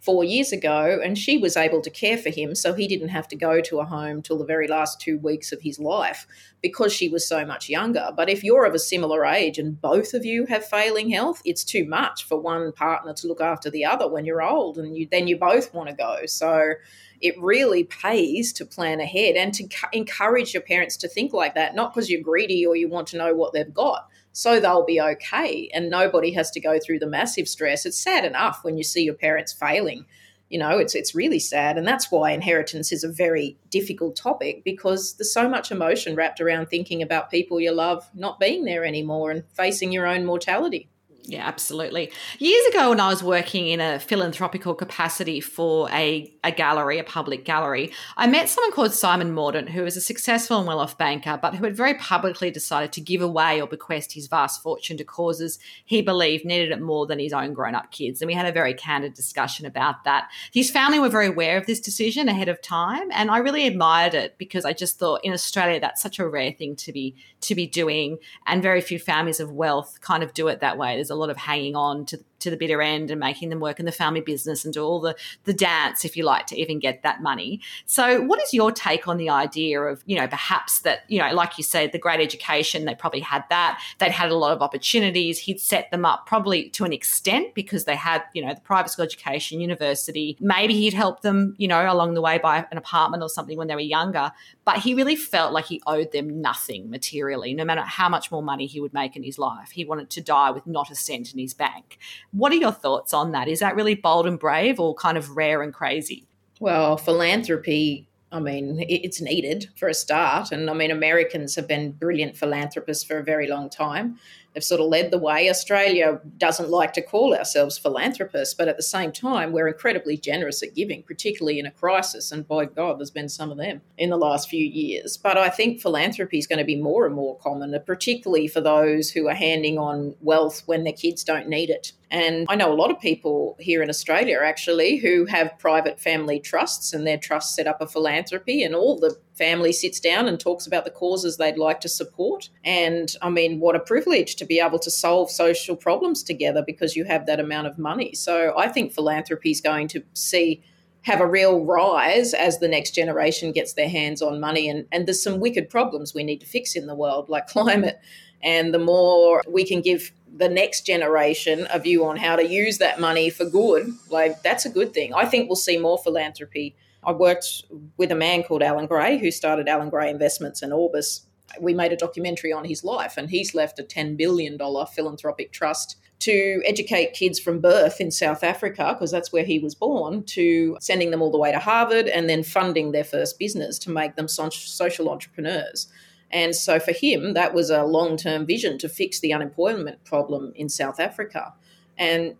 four 0.04 0.22
years 0.22 0.52
ago 0.52 1.00
and 1.02 1.16
she 1.16 1.38
was 1.38 1.56
able 1.56 1.80
to 1.80 1.90
care 1.90 2.18
for 2.18 2.28
him 2.28 2.54
so 2.54 2.74
he 2.74 2.86
didn't 2.86 3.08
have 3.08 3.26
to 3.26 3.36
go 3.36 3.60
to 3.60 3.80
a 3.80 3.84
home 3.84 4.20
till 4.20 4.36
the 4.36 4.44
very 4.44 4.68
last 4.68 5.00
two 5.00 5.18
weeks 5.18 5.50
of 5.50 5.62
his 5.62 5.78
life 5.78 6.26
because 6.62 6.92
she 6.92 7.08
was 7.08 7.26
so 7.26 7.44
much 7.46 7.68
younger. 7.68 8.10
But 8.14 8.28
if 8.28 8.44
you're 8.44 8.66
of 8.66 8.74
a 8.74 8.78
similar 8.78 9.24
age 9.24 9.58
and 9.58 9.80
both 9.80 10.12
of 10.12 10.24
you 10.24 10.46
have 10.46 10.64
failing 10.64 11.10
health 11.10 11.40
it's 11.44 11.64
too 11.64 11.86
much 11.86 12.24
for 12.24 12.38
one 12.38 12.72
partner 12.72 13.14
to 13.14 13.26
look 13.26 13.40
after 13.40 13.70
the 13.70 13.84
other 13.84 14.06
when 14.06 14.26
you're 14.26 14.42
old 14.42 14.78
and 14.78 14.96
you, 14.96 15.08
then 15.10 15.26
you 15.26 15.38
both 15.38 15.72
want 15.72 15.88
to 15.88 15.94
go. 15.94 16.26
So 16.26 16.74
it 17.20 17.40
really 17.40 17.84
pays 17.84 18.52
to 18.52 18.66
plan 18.66 19.00
ahead 19.00 19.36
and 19.36 19.54
to 19.54 19.68
encourage 19.92 20.52
your 20.52 20.62
parents 20.62 20.96
to 20.98 21.08
think 21.08 21.32
like 21.32 21.54
that 21.54 21.74
not 21.74 21.94
because 21.94 22.10
you're 22.10 22.20
greedy 22.20 22.66
or 22.66 22.76
you 22.76 22.88
want 22.88 23.06
to 23.08 23.16
know 23.16 23.34
what 23.34 23.54
they've 23.54 23.72
got 23.72 24.10
so 24.34 24.58
they'll 24.58 24.84
be 24.84 25.00
okay 25.00 25.70
and 25.72 25.88
nobody 25.88 26.32
has 26.32 26.50
to 26.50 26.60
go 26.60 26.78
through 26.80 26.98
the 26.98 27.06
massive 27.06 27.48
stress. 27.48 27.86
It's 27.86 27.96
sad 27.96 28.24
enough 28.24 28.64
when 28.64 28.76
you 28.76 28.82
see 28.82 29.04
your 29.04 29.14
parents 29.14 29.52
failing. 29.52 30.06
You 30.50 30.58
know, 30.58 30.76
it's 30.76 30.96
it's 30.96 31.14
really 31.14 31.38
sad 31.38 31.78
and 31.78 31.86
that's 31.86 32.10
why 32.10 32.32
inheritance 32.32 32.90
is 32.90 33.04
a 33.04 33.08
very 33.08 33.56
difficult 33.70 34.16
topic 34.16 34.64
because 34.64 35.14
there's 35.14 35.32
so 35.32 35.48
much 35.48 35.70
emotion 35.70 36.16
wrapped 36.16 36.40
around 36.40 36.66
thinking 36.66 37.00
about 37.00 37.30
people 37.30 37.60
you 37.60 37.70
love 37.70 38.10
not 38.12 38.40
being 38.40 38.64
there 38.64 38.84
anymore 38.84 39.30
and 39.30 39.44
facing 39.54 39.92
your 39.92 40.06
own 40.06 40.26
mortality. 40.26 40.88
Yeah, 41.26 41.46
absolutely. 41.46 42.12
Years 42.38 42.66
ago, 42.66 42.90
when 42.90 43.00
I 43.00 43.08
was 43.08 43.22
working 43.22 43.68
in 43.68 43.80
a 43.80 43.98
philanthropical 43.98 44.74
capacity 44.74 45.40
for 45.40 45.88
a, 45.90 46.30
a 46.44 46.52
gallery, 46.52 46.98
a 46.98 47.04
public 47.04 47.46
gallery, 47.46 47.92
I 48.18 48.26
met 48.26 48.50
someone 48.50 48.72
called 48.72 48.92
Simon 48.92 49.32
Mordant, 49.32 49.70
who 49.70 49.84
was 49.84 49.96
a 49.96 50.02
successful 50.02 50.58
and 50.58 50.66
well 50.66 50.80
off 50.80 50.98
banker, 50.98 51.38
but 51.40 51.54
who 51.54 51.64
had 51.64 51.74
very 51.74 51.94
publicly 51.94 52.50
decided 52.50 52.92
to 52.92 53.00
give 53.00 53.22
away 53.22 53.58
or 53.58 53.66
bequest 53.66 54.12
his 54.12 54.26
vast 54.26 54.62
fortune 54.62 54.98
to 54.98 55.04
causes 55.04 55.58
he 55.86 56.02
believed 56.02 56.44
needed 56.44 56.72
it 56.72 56.82
more 56.82 57.06
than 57.06 57.18
his 57.18 57.32
own 57.32 57.54
grown 57.54 57.74
up 57.74 57.90
kids. 57.90 58.20
And 58.20 58.26
we 58.26 58.34
had 58.34 58.44
a 58.44 58.52
very 58.52 58.74
candid 58.74 59.14
discussion 59.14 59.64
about 59.64 60.04
that. 60.04 60.28
His 60.52 60.70
family 60.70 60.98
were 60.98 61.08
very 61.08 61.28
aware 61.28 61.56
of 61.56 61.64
this 61.64 61.80
decision 61.80 62.28
ahead 62.28 62.50
of 62.50 62.60
time, 62.60 63.10
and 63.12 63.30
I 63.30 63.38
really 63.38 63.66
admired 63.66 64.12
it 64.12 64.36
because 64.36 64.66
I 64.66 64.74
just 64.74 64.98
thought 64.98 65.24
in 65.24 65.32
Australia 65.32 65.80
that's 65.80 66.02
such 66.02 66.18
a 66.18 66.28
rare 66.28 66.52
thing 66.52 66.76
to 66.76 66.92
be 66.92 67.16
to 67.40 67.54
be 67.54 67.66
doing, 67.66 68.18
and 68.46 68.62
very 68.62 68.82
few 68.82 68.98
families 68.98 69.40
of 69.40 69.52
wealth 69.52 70.00
kind 70.02 70.22
of 70.22 70.34
do 70.34 70.48
it 70.48 70.60
that 70.60 70.76
way. 70.76 70.96
There's 70.96 71.13
a 71.14 71.16
lot 71.16 71.30
of 71.30 71.36
hanging 71.36 71.76
on 71.76 72.04
to 72.06 72.18
to 72.44 72.50
the 72.50 72.56
bitter 72.56 72.80
end 72.80 73.10
and 73.10 73.18
making 73.18 73.48
them 73.48 73.58
work 73.58 73.80
in 73.80 73.86
the 73.86 73.92
family 73.92 74.20
business 74.20 74.64
and 74.64 74.74
do 74.74 74.84
all 74.84 75.00
the 75.00 75.16
the 75.44 75.52
dance 75.52 76.04
if 76.04 76.16
you 76.16 76.24
like 76.24 76.46
to 76.46 76.56
even 76.56 76.78
get 76.78 77.02
that 77.02 77.22
money. 77.22 77.60
So 77.86 78.20
what 78.20 78.40
is 78.40 78.52
your 78.52 78.70
take 78.70 79.08
on 79.08 79.16
the 79.16 79.30
idea 79.30 79.80
of 79.80 80.02
you 80.06 80.16
know 80.16 80.28
perhaps 80.28 80.80
that 80.80 81.04
you 81.08 81.18
know 81.18 81.32
like 81.32 81.58
you 81.58 81.64
said 81.64 81.92
the 81.92 81.98
great 81.98 82.20
education 82.20 82.84
they 82.84 82.94
probably 82.94 83.20
had 83.20 83.44
that. 83.50 83.80
They'd 83.98 84.12
had 84.12 84.30
a 84.30 84.36
lot 84.36 84.52
of 84.52 84.62
opportunities. 84.62 85.38
He'd 85.38 85.60
set 85.60 85.90
them 85.90 86.04
up 86.04 86.26
probably 86.26 86.68
to 86.70 86.84
an 86.84 86.92
extent 86.92 87.54
because 87.54 87.84
they 87.84 87.96
had 87.96 88.22
you 88.34 88.44
know 88.44 88.54
the 88.54 88.60
private 88.60 88.90
school 88.90 89.04
education 89.04 89.60
university. 89.60 90.36
Maybe 90.38 90.74
he'd 90.74 90.94
helped 90.94 91.22
them 91.22 91.54
you 91.58 91.66
know 91.66 91.90
along 91.90 92.14
the 92.14 92.20
way 92.20 92.38
by 92.38 92.66
an 92.70 92.76
apartment 92.76 93.22
or 93.22 93.30
something 93.30 93.56
when 93.56 93.68
they 93.68 93.74
were 93.74 93.80
younger. 93.80 94.32
But 94.66 94.78
he 94.78 94.94
really 94.94 95.16
felt 95.16 95.52
like 95.52 95.64
he 95.66 95.82
owed 95.86 96.12
them 96.12 96.40
nothing 96.40 96.90
materially 96.90 97.54
no 97.54 97.64
matter 97.64 97.82
how 97.82 98.08
much 98.08 98.30
more 98.30 98.42
money 98.42 98.66
he 98.66 98.80
would 98.80 98.92
make 98.92 99.16
in 99.16 99.22
his 99.22 99.38
life. 99.38 99.70
He 99.70 99.84
wanted 99.84 100.10
to 100.10 100.20
die 100.20 100.50
with 100.50 100.66
not 100.66 100.90
a 100.90 100.94
cent 100.94 101.32
in 101.32 101.38
his 101.38 101.54
bank 101.54 101.98
what 102.34 102.52
are 102.52 102.56
your 102.56 102.72
thoughts 102.72 103.14
on 103.14 103.32
that? 103.32 103.48
Is 103.48 103.60
that 103.60 103.76
really 103.76 103.94
bold 103.94 104.26
and 104.26 104.38
brave 104.38 104.80
or 104.80 104.94
kind 104.94 105.16
of 105.16 105.36
rare 105.36 105.62
and 105.62 105.72
crazy? 105.72 106.26
Well, 106.58 106.96
philanthropy, 106.96 108.08
I 108.32 108.40
mean, 108.40 108.84
it's 108.88 109.20
needed 109.20 109.68
for 109.76 109.88
a 109.88 109.94
start. 109.94 110.50
And 110.50 110.68
I 110.68 110.72
mean, 110.74 110.90
Americans 110.90 111.54
have 111.54 111.68
been 111.68 111.92
brilliant 111.92 112.36
philanthropists 112.36 113.04
for 113.04 113.18
a 113.18 113.22
very 113.22 113.46
long 113.46 113.70
time 113.70 114.18
have 114.54 114.64
sort 114.64 114.80
of 114.80 114.88
led 114.88 115.10
the 115.10 115.18
way. 115.18 115.50
Australia 115.50 116.20
doesn't 116.38 116.70
like 116.70 116.92
to 116.94 117.02
call 117.02 117.34
ourselves 117.34 117.78
philanthropists, 117.78 118.54
but 118.54 118.68
at 118.68 118.76
the 118.76 118.82
same 118.82 119.12
time, 119.12 119.52
we're 119.52 119.68
incredibly 119.68 120.16
generous 120.16 120.62
at 120.62 120.74
giving, 120.74 121.02
particularly 121.02 121.58
in 121.58 121.66
a 121.66 121.70
crisis. 121.70 122.30
And 122.30 122.46
by 122.46 122.64
God, 122.66 122.98
there's 122.98 123.10
been 123.10 123.28
some 123.28 123.50
of 123.50 123.58
them 123.58 123.82
in 123.98 124.10
the 124.10 124.16
last 124.16 124.48
few 124.48 124.64
years. 124.64 125.16
But 125.16 125.36
I 125.36 125.48
think 125.48 125.80
philanthropy 125.80 126.38
is 126.38 126.46
going 126.46 126.58
to 126.58 126.64
be 126.64 126.80
more 126.80 127.06
and 127.06 127.14
more 127.14 127.38
common, 127.38 127.76
particularly 127.86 128.48
for 128.48 128.60
those 128.60 129.10
who 129.10 129.28
are 129.28 129.34
handing 129.34 129.78
on 129.78 130.14
wealth 130.20 130.62
when 130.66 130.84
their 130.84 130.92
kids 130.92 131.24
don't 131.24 131.48
need 131.48 131.70
it. 131.70 131.92
And 132.10 132.46
I 132.48 132.54
know 132.54 132.72
a 132.72 132.74
lot 132.74 132.92
of 132.92 133.00
people 133.00 133.56
here 133.58 133.82
in 133.82 133.90
Australia 133.90 134.38
actually 134.44 134.98
who 134.98 135.24
have 135.26 135.58
private 135.58 135.98
family 135.98 136.38
trusts, 136.38 136.92
and 136.92 137.04
their 137.04 137.18
trusts 137.18 137.56
set 137.56 137.66
up 137.66 137.80
a 137.80 137.88
philanthropy, 137.88 138.62
and 138.62 138.72
all 138.72 138.96
the 138.96 139.16
family 139.34 139.72
sits 139.72 140.00
down 140.00 140.26
and 140.26 140.38
talks 140.38 140.66
about 140.66 140.84
the 140.84 140.90
causes 140.90 141.36
they'd 141.36 141.58
like 141.58 141.80
to 141.80 141.88
support. 141.88 142.50
And 142.64 143.12
I 143.20 143.30
mean, 143.30 143.60
what 143.60 143.76
a 143.76 143.80
privilege 143.80 144.36
to 144.36 144.44
be 144.44 144.60
able 144.60 144.78
to 144.78 144.90
solve 144.90 145.30
social 145.30 145.76
problems 145.76 146.22
together 146.22 146.62
because 146.64 146.96
you 146.96 147.04
have 147.04 147.26
that 147.26 147.40
amount 147.40 147.66
of 147.66 147.78
money. 147.78 148.14
So 148.14 148.54
I 148.56 148.68
think 148.68 148.92
philanthropy 148.92 149.50
is 149.50 149.60
going 149.60 149.88
to 149.88 150.02
see 150.14 150.62
have 151.02 151.20
a 151.20 151.26
real 151.26 151.62
rise 151.62 152.32
as 152.32 152.60
the 152.60 152.68
next 152.68 152.92
generation 152.92 153.52
gets 153.52 153.74
their 153.74 153.90
hands 153.90 154.22
on 154.22 154.40
money. 154.40 154.68
And, 154.70 154.86
and 154.90 155.06
there's 155.06 155.22
some 155.22 155.38
wicked 155.38 155.68
problems 155.68 156.14
we 156.14 156.24
need 156.24 156.40
to 156.40 156.46
fix 156.46 156.74
in 156.74 156.86
the 156.86 156.94
world, 156.94 157.28
like 157.28 157.46
climate. 157.48 157.98
And 158.42 158.72
the 158.72 158.78
more 158.78 159.42
we 159.48 159.66
can 159.66 159.80
give 159.80 160.12
the 160.36 160.48
next 160.48 160.86
generation 160.86 161.66
a 161.70 161.78
view 161.78 162.04
on 162.06 162.16
how 162.16 162.36
to 162.36 162.46
use 162.46 162.78
that 162.78 163.00
money 163.00 163.30
for 163.30 163.44
good, 163.44 163.92
like 164.10 164.42
that's 164.42 164.64
a 164.64 164.70
good 164.70 164.94
thing. 164.94 165.12
I 165.14 165.26
think 165.26 165.48
we'll 165.48 165.56
see 165.56 165.78
more 165.78 165.98
philanthropy 165.98 166.74
I 167.06 167.12
worked 167.12 167.64
with 167.96 168.10
a 168.10 168.16
man 168.16 168.42
called 168.42 168.62
Allan 168.62 168.86
Gray 168.86 169.18
who 169.18 169.30
started 169.30 169.68
Allan 169.68 169.90
Gray 169.90 170.10
Investments 170.10 170.62
and 170.62 170.72
Orbis. 170.72 171.26
We 171.60 171.74
made 171.74 171.92
a 171.92 171.96
documentary 171.96 172.52
on 172.52 172.64
his 172.64 172.82
life, 172.82 173.16
and 173.16 173.30
he's 173.30 173.54
left 173.54 173.78
a 173.78 173.82
$10 173.82 174.16
billion 174.16 174.58
philanthropic 174.58 175.52
trust 175.52 175.96
to 176.20 176.62
educate 176.64 177.12
kids 177.12 177.38
from 177.38 177.60
birth 177.60 178.00
in 178.00 178.10
South 178.10 178.42
Africa, 178.42 178.94
because 178.94 179.10
that's 179.10 179.32
where 179.32 179.44
he 179.44 179.58
was 179.58 179.74
born, 179.74 180.24
to 180.24 180.76
sending 180.80 181.10
them 181.10 181.20
all 181.20 181.30
the 181.30 181.38
way 181.38 181.52
to 181.52 181.58
Harvard 181.58 182.08
and 182.08 182.30
then 182.30 182.42
funding 182.42 182.92
their 182.92 183.04
first 183.04 183.38
business 183.38 183.78
to 183.80 183.90
make 183.90 184.16
them 184.16 184.26
social 184.26 185.10
entrepreneurs. 185.10 185.86
And 186.30 186.56
so 186.56 186.80
for 186.80 186.92
him, 186.92 187.34
that 187.34 187.52
was 187.54 187.68
a 187.70 187.84
long 187.84 188.16
term 188.16 188.46
vision 188.46 188.78
to 188.78 188.88
fix 188.88 189.20
the 189.20 189.32
unemployment 189.32 190.02
problem 190.04 190.52
in 190.56 190.68
South 190.68 190.98
Africa. 190.98 191.52
And 191.96 192.36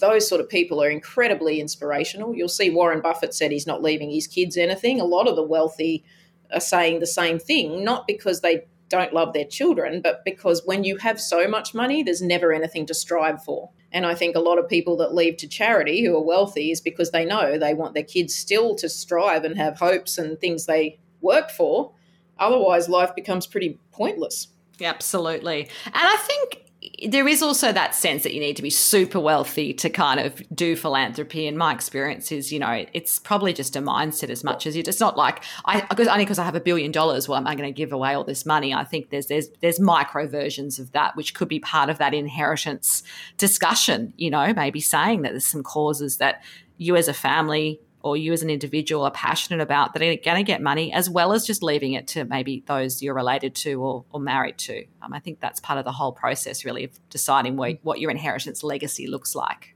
those 0.00 0.26
sort 0.26 0.40
of 0.40 0.48
people 0.48 0.82
are 0.82 0.88
incredibly 0.88 1.60
inspirational. 1.60 2.34
You'll 2.34 2.48
see 2.48 2.70
Warren 2.70 3.00
Buffett 3.00 3.34
said 3.34 3.52
he's 3.52 3.66
not 3.66 3.82
leaving 3.82 4.10
his 4.10 4.26
kids 4.26 4.56
anything. 4.56 5.00
A 5.00 5.04
lot 5.04 5.28
of 5.28 5.36
the 5.36 5.42
wealthy 5.42 6.04
are 6.52 6.60
saying 6.60 7.00
the 7.00 7.06
same 7.06 7.38
thing, 7.38 7.84
not 7.84 8.06
because 8.06 8.40
they 8.40 8.64
don't 8.88 9.12
love 9.12 9.32
their 9.32 9.44
children, 9.44 10.00
but 10.00 10.24
because 10.24 10.62
when 10.64 10.84
you 10.84 10.96
have 10.98 11.20
so 11.20 11.48
much 11.48 11.74
money, 11.74 12.02
there's 12.02 12.22
never 12.22 12.52
anything 12.52 12.86
to 12.86 12.94
strive 12.94 13.42
for. 13.42 13.70
And 13.92 14.06
I 14.06 14.14
think 14.14 14.36
a 14.36 14.40
lot 14.40 14.58
of 14.58 14.68
people 14.68 14.96
that 14.98 15.14
leave 15.14 15.36
to 15.38 15.48
charity 15.48 16.04
who 16.04 16.16
are 16.16 16.22
wealthy 16.22 16.70
is 16.70 16.80
because 16.80 17.10
they 17.10 17.24
know 17.24 17.58
they 17.58 17.74
want 17.74 17.94
their 17.94 18.04
kids 18.04 18.34
still 18.34 18.74
to 18.76 18.88
strive 18.88 19.44
and 19.44 19.56
have 19.56 19.78
hopes 19.78 20.18
and 20.18 20.38
things 20.38 20.66
they 20.66 20.98
work 21.20 21.50
for. 21.50 21.92
Otherwise, 22.38 22.88
life 22.88 23.14
becomes 23.14 23.46
pretty 23.46 23.78
pointless. 23.92 24.48
Absolutely. 24.80 25.68
And 25.86 25.94
I 25.94 26.16
think 26.18 26.65
there 27.04 27.28
is 27.28 27.42
also 27.42 27.72
that 27.72 27.94
sense 27.94 28.22
that 28.22 28.32
you 28.32 28.40
need 28.40 28.56
to 28.56 28.62
be 28.62 28.70
super 28.70 29.20
wealthy 29.20 29.74
to 29.74 29.90
kind 29.90 30.18
of 30.18 30.42
do 30.54 30.76
philanthropy. 30.76 31.46
And 31.46 31.58
my 31.58 31.74
experience 31.74 32.32
is, 32.32 32.52
you 32.52 32.58
know, 32.58 32.86
it's 32.92 33.18
probably 33.18 33.52
just 33.52 33.76
a 33.76 33.80
mindset 33.80 34.30
as 34.30 34.42
much 34.42 34.66
as 34.66 34.76
you. 34.76 34.82
It's 34.86 35.00
not 35.00 35.16
like 35.16 35.42
I 35.64 35.82
because 35.82 36.08
only 36.08 36.24
because 36.24 36.38
I 36.38 36.44
have 36.44 36.54
a 36.54 36.60
billion 36.60 36.92
dollars, 36.92 37.28
well, 37.28 37.38
am 37.38 37.46
I 37.46 37.54
going 37.54 37.68
to 37.68 37.76
give 37.76 37.92
away 37.92 38.14
all 38.14 38.24
this 38.24 38.46
money? 38.46 38.72
I 38.72 38.84
think 38.84 39.10
there's 39.10 39.26
there's 39.26 39.48
there's 39.60 39.78
micro 39.78 40.26
versions 40.26 40.78
of 40.78 40.92
that, 40.92 41.16
which 41.16 41.34
could 41.34 41.48
be 41.48 41.60
part 41.60 41.90
of 41.90 41.98
that 41.98 42.14
inheritance 42.14 43.02
discussion. 43.36 44.14
You 44.16 44.30
know, 44.30 44.52
maybe 44.54 44.80
saying 44.80 45.22
that 45.22 45.32
there's 45.32 45.46
some 45.46 45.62
causes 45.62 46.16
that 46.16 46.42
you 46.78 46.96
as 46.96 47.08
a 47.08 47.14
family 47.14 47.80
or 48.06 48.16
you 48.16 48.32
as 48.32 48.40
an 48.40 48.50
individual 48.50 49.02
are 49.02 49.10
passionate 49.10 49.60
about 49.60 49.92
that 49.92 50.00
are 50.00 50.14
going 50.24 50.36
to 50.36 50.44
get 50.44 50.62
money, 50.62 50.92
as 50.92 51.10
well 51.10 51.32
as 51.32 51.44
just 51.44 51.60
leaving 51.60 51.94
it 51.94 52.06
to 52.06 52.24
maybe 52.24 52.62
those 52.68 53.02
you're 53.02 53.12
related 53.12 53.52
to 53.52 53.82
or, 53.82 54.04
or 54.12 54.20
married 54.20 54.56
to. 54.56 54.84
Um, 55.02 55.12
I 55.12 55.18
think 55.18 55.40
that's 55.40 55.58
part 55.58 55.80
of 55.80 55.84
the 55.84 55.90
whole 55.90 56.12
process, 56.12 56.64
really, 56.64 56.84
of 56.84 56.92
deciding 57.10 57.56
what, 57.56 57.80
what 57.82 57.98
your 57.98 58.12
inheritance 58.12 58.62
legacy 58.62 59.08
looks 59.08 59.34
like. 59.34 59.74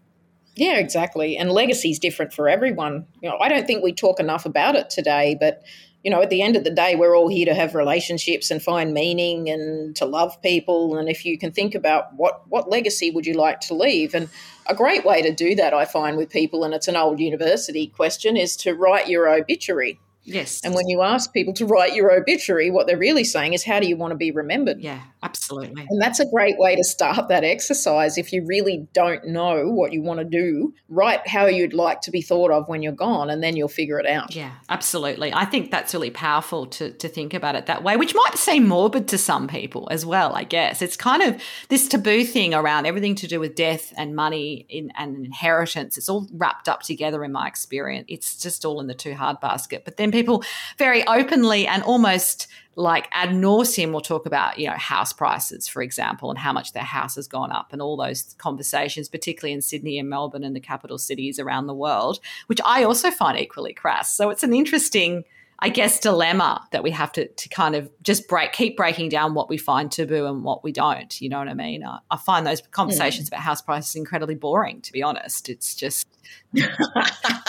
Yeah, 0.55 0.79
exactly. 0.79 1.37
And 1.37 1.51
legacy 1.51 1.91
is 1.91 1.99
different 1.99 2.33
for 2.33 2.49
everyone. 2.49 3.05
You 3.21 3.31
know, 3.31 3.39
I 3.39 3.49
don't 3.49 3.67
think 3.67 3.83
we 3.83 3.93
talk 3.93 4.21
enough 4.21 4.47
about 4.47 4.77
it 4.77 4.91
today, 4.91 5.37
but 5.41 5.65
you 6.05 6.11
know, 6.11 6.23
at 6.23 6.31
the 6.31 6.41
end 6.41 6.55
of 6.55 6.63
the 6.63 6.71
day, 6.71 6.95
we're 6.95 7.17
all 7.17 7.29
here 7.29 7.47
to 7.47 7.55
have 7.55 7.75
relationships 7.75 8.51
and 8.51 8.63
find 8.63 8.95
meaning 8.95 9.51
and 9.51 9.95
to 9.97 10.07
love 10.07 10.41
people. 10.41 10.97
And 10.97 11.09
if 11.09 11.27
you 11.27 11.37
can 11.37 11.51
think 11.51 11.75
about 11.75 12.15
what, 12.15 12.49
what 12.49 12.71
legacy 12.71 13.11
would 13.11 13.27
you 13.27 13.35
like 13.35 13.61
to 13.63 13.75
leave? 13.75 14.15
And 14.15 14.29
a 14.71 14.75
great 14.75 15.05
way 15.05 15.23
to 15.23 15.35
do 15.35 15.55
that, 15.57 15.75
I 15.75 15.85
find 15.85 16.17
with 16.17 16.31
people, 16.31 16.65
and 16.65 16.73
it's 16.73 16.89
an 16.89 16.97
old 16.97 17.21
university 17.21 17.89
question, 17.89 18.37
is 18.37 18.57
to 18.59 18.75
write 18.75 19.09
your 19.09 19.29
obituary. 19.29 19.99
Yes. 20.25 20.61
And 20.63 20.75
when 20.75 20.89
you 20.89 21.03
ask 21.03 21.33
people 21.33 21.55
to 21.55 21.67
write 21.67 21.95
your 21.95 22.13
obituary, 22.13 22.71
what 22.71 22.87
they're 22.87 22.99
really 22.99 23.25
saying 23.25 23.55
is, 23.55 23.65
how 23.65 23.81
do 23.81 23.89
you 23.89 23.97
want 23.97 24.13
to 24.13 24.17
be 24.17 24.31
remembered? 24.31 24.81
Yeah, 24.81 25.01
absolutely. 25.23 25.87
And 25.89 26.01
that's 26.01 26.21
a 26.21 26.27
great 26.27 26.59
way 26.59 26.77
to 26.77 26.85
start 26.85 27.29
that 27.29 27.45
exercise. 27.45 28.19
If 28.19 28.33
you 28.33 28.45
really 28.47 28.87
don't 28.93 29.27
know 29.29 29.71
what 29.71 29.93
you 29.93 30.03
want 30.03 30.21
to 30.21 30.25
do, 30.25 30.75
write 30.89 31.27
how 31.27 31.47
you'd 31.47 31.73
like 31.73 32.01
to 32.03 32.11
be 32.11 32.23
thought 32.23 32.51
of 32.51 32.69
when 32.69 32.83
you're 32.83 32.93
gone, 32.93 33.31
and 33.31 33.43
then 33.43 33.57
you'll 33.57 33.69
figure 33.69 33.99
it 33.99 34.07
out. 34.07 34.35
Yeah, 34.35 34.53
absolutely. 34.69 35.33
I 35.33 35.45
think 35.45 35.71
that's 35.71 35.95
really 35.95 36.11
powerful 36.11 36.67
to, 36.67 36.93
to 36.93 37.09
think 37.09 37.35
about 37.35 37.55
it 37.55 37.67
that 37.67 37.83
way, 37.83 37.97
which 37.97 38.15
might 38.15 38.37
seem 38.37 38.67
morbid 38.67 39.09
to 39.09 39.19
some 39.19 39.49
people 39.49 39.89
as 39.91 40.07
well, 40.07 40.35
I 40.35 40.45
guess. 40.45 40.83
It's 40.83 40.97
kind 40.97 41.23
of 41.23 41.43
this 41.69 41.89
taboo 41.89 42.25
thing 42.25 42.55
around 42.55 42.87
everything 42.87 43.15
to 43.17 43.27
do 43.27 43.41
with 43.41 43.55
death 43.55 43.93
and 43.97 44.15
money 44.15 44.67
in, 44.69 44.93
and 44.97 45.25
inheritance. 45.25 45.99
It's 45.99 46.09
all 46.09 46.29
wrapped 46.33 46.69
up 46.69 46.83
together 46.83 47.25
in 47.25 47.33
my 47.33 47.47
experience. 47.47 48.07
It's 48.09 48.37
just 48.37 48.65
all 48.65 48.81
in 48.81 48.87
the 48.87 48.95
too 48.95 49.15
hard 49.15 49.41
basket. 49.41 49.85
But 49.85 49.97
then 49.97 50.11
people 50.11 50.43
very 50.79 51.07
openly 51.07 51.67
and 51.67 51.83
almost 51.83 52.47
like 52.77 53.09
ad 53.13 53.31
nauseum 53.31 53.93
will 53.93 54.01
talk 54.01 54.27
about, 54.27 54.59
you 54.59 54.67
know, 54.67 54.77
house 54.77 55.13
prices, 55.13 55.67
for 55.69 55.83
example, 55.83 56.31
and 56.31 56.39
how 56.39 56.53
much 56.53 56.73
their 56.73 56.85
house 56.85 57.17
has 57.17 57.27
gone 57.27 57.51
up 57.51 57.73
and 57.73 57.83
all 57.83 57.97
those 57.97 58.35
conversations, 58.39 59.09
particularly 59.09 59.53
in 59.53 59.61
Sydney 59.61 59.99
and 59.99 60.09
Melbourne 60.09 60.45
and 60.45 60.55
the 60.55 60.61
capital 60.61 60.97
cities 60.97 61.39
around 61.39 61.67
the 61.67 61.75
world, 61.75 62.21
which 62.47 62.61
I 62.65 62.85
also 62.85 63.11
find 63.11 63.39
equally 63.39 63.75
crass. 63.75 64.15
So 64.15 64.31
it's 64.31 64.45
an 64.45 64.55
interesting 64.55 65.25
I 65.63 65.69
guess, 65.69 66.01
dilemma 66.01 66.67
that 66.73 66.83
we 66.83 66.91
have 66.91 67.13
to, 67.13 67.29
to 67.29 67.49
kind 67.51 67.75
of 67.75 67.91
just 68.03 68.29
break, 68.29 68.53
keep 68.53 68.79
breaking 68.79 69.11
down 69.11 69.35
what 69.35 69.51
we 69.51 69.59
find 69.59 69.93
taboo 69.93 70.25
and 70.25 70.43
what 70.43 70.65
we 70.65 70.73
don't. 70.73 71.21
You 71.21 71.29
know 71.29 71.39
what 71.39 71.49
I 71.49 71.55
mean? 71.55 71.85
I, 71.85 71.99
I 72.11 72.17
find 72.17 72.47
those 72.47 72.63
conversations 72.63 73.29
mm. 73.29 73.33
about 73.33 73.43
house 73.43 73.61
prices 73.61 73.95
incredibly 73.95 74.37
boring, 74.37 74.81
to 74.81 74.93
be 74.93 75.03
honest. 75.03 75.51
It's 75.51 75.75
just 75.75 76.09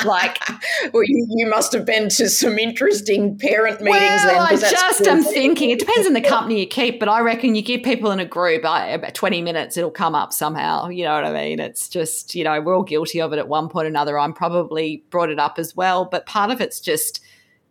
like, 0.06 0.40
well, 0.94 1.04
you, 1.04 1.26
you, 1.30 1.48
must 1.48 1.72
have 1.72 1.86
been 1.86 2.10
to 2.10 2.30
some 2.30 2.60
interesting 2.60 3.38
parent 3.38 3.80
meetings. 3.80 4.24
Well, 4.26 4.48
then, 4.48 4.58
I 4.58 4.70
just 4.70 5.08
am 5.08 5.24
thinking 5.24 5.70
it 5.70 5.80
depends 5.80 6.06
on 6.06 6.14
the 6.14 6.22
company 6.22 6.60
you 6.60 6.68
keep, 6.68 7.00
but 7.00 7.08
I 7.10 7.22
reckon 7.22 7.56
you 7.56 7.62
give 7.62 7.82
people 7.82 8.12
in 8.12 8.20
a 8.20 8.26
group 8.26 8.64
uh, 8.64 8.88
about 8.92 9.16
twenty 9.16 9.42
minutes, 9.42 9.78
it'll 9.78 9.90
come 9.90 10.16
up 10.16 10.34
somehow. 10.34 10.90
You 10.90 11.06
know 11.06 11.16
what 11.16 11.26
I 11.26 11.34
mean? 11.34 11.60
It's 11.60 11.90
just 11.90 12.36
you 12.36 12.44
know 12.44 12.62
we're 12.62 12.76
all 12.76 12.84
guilty 12.84 13.22
of 13.22 13.34
it 13.34 13.40
at 13.40 13.48
one 13.48 13.70
point 13.70 13.86
or 13.86 13.90
another. 13.90 14.20
I'm 14.20 14.34
probably 14.34 15.04
brought 15.10 15.30
it 15.30 15.40
up 15.40 15.58
as 15.58 15.76
well, 15.76 16.06
but 16.06 16.26
part 16.26 16.52
of 16.52 16.62
it's 16.62 16.80
just 16.80 17.22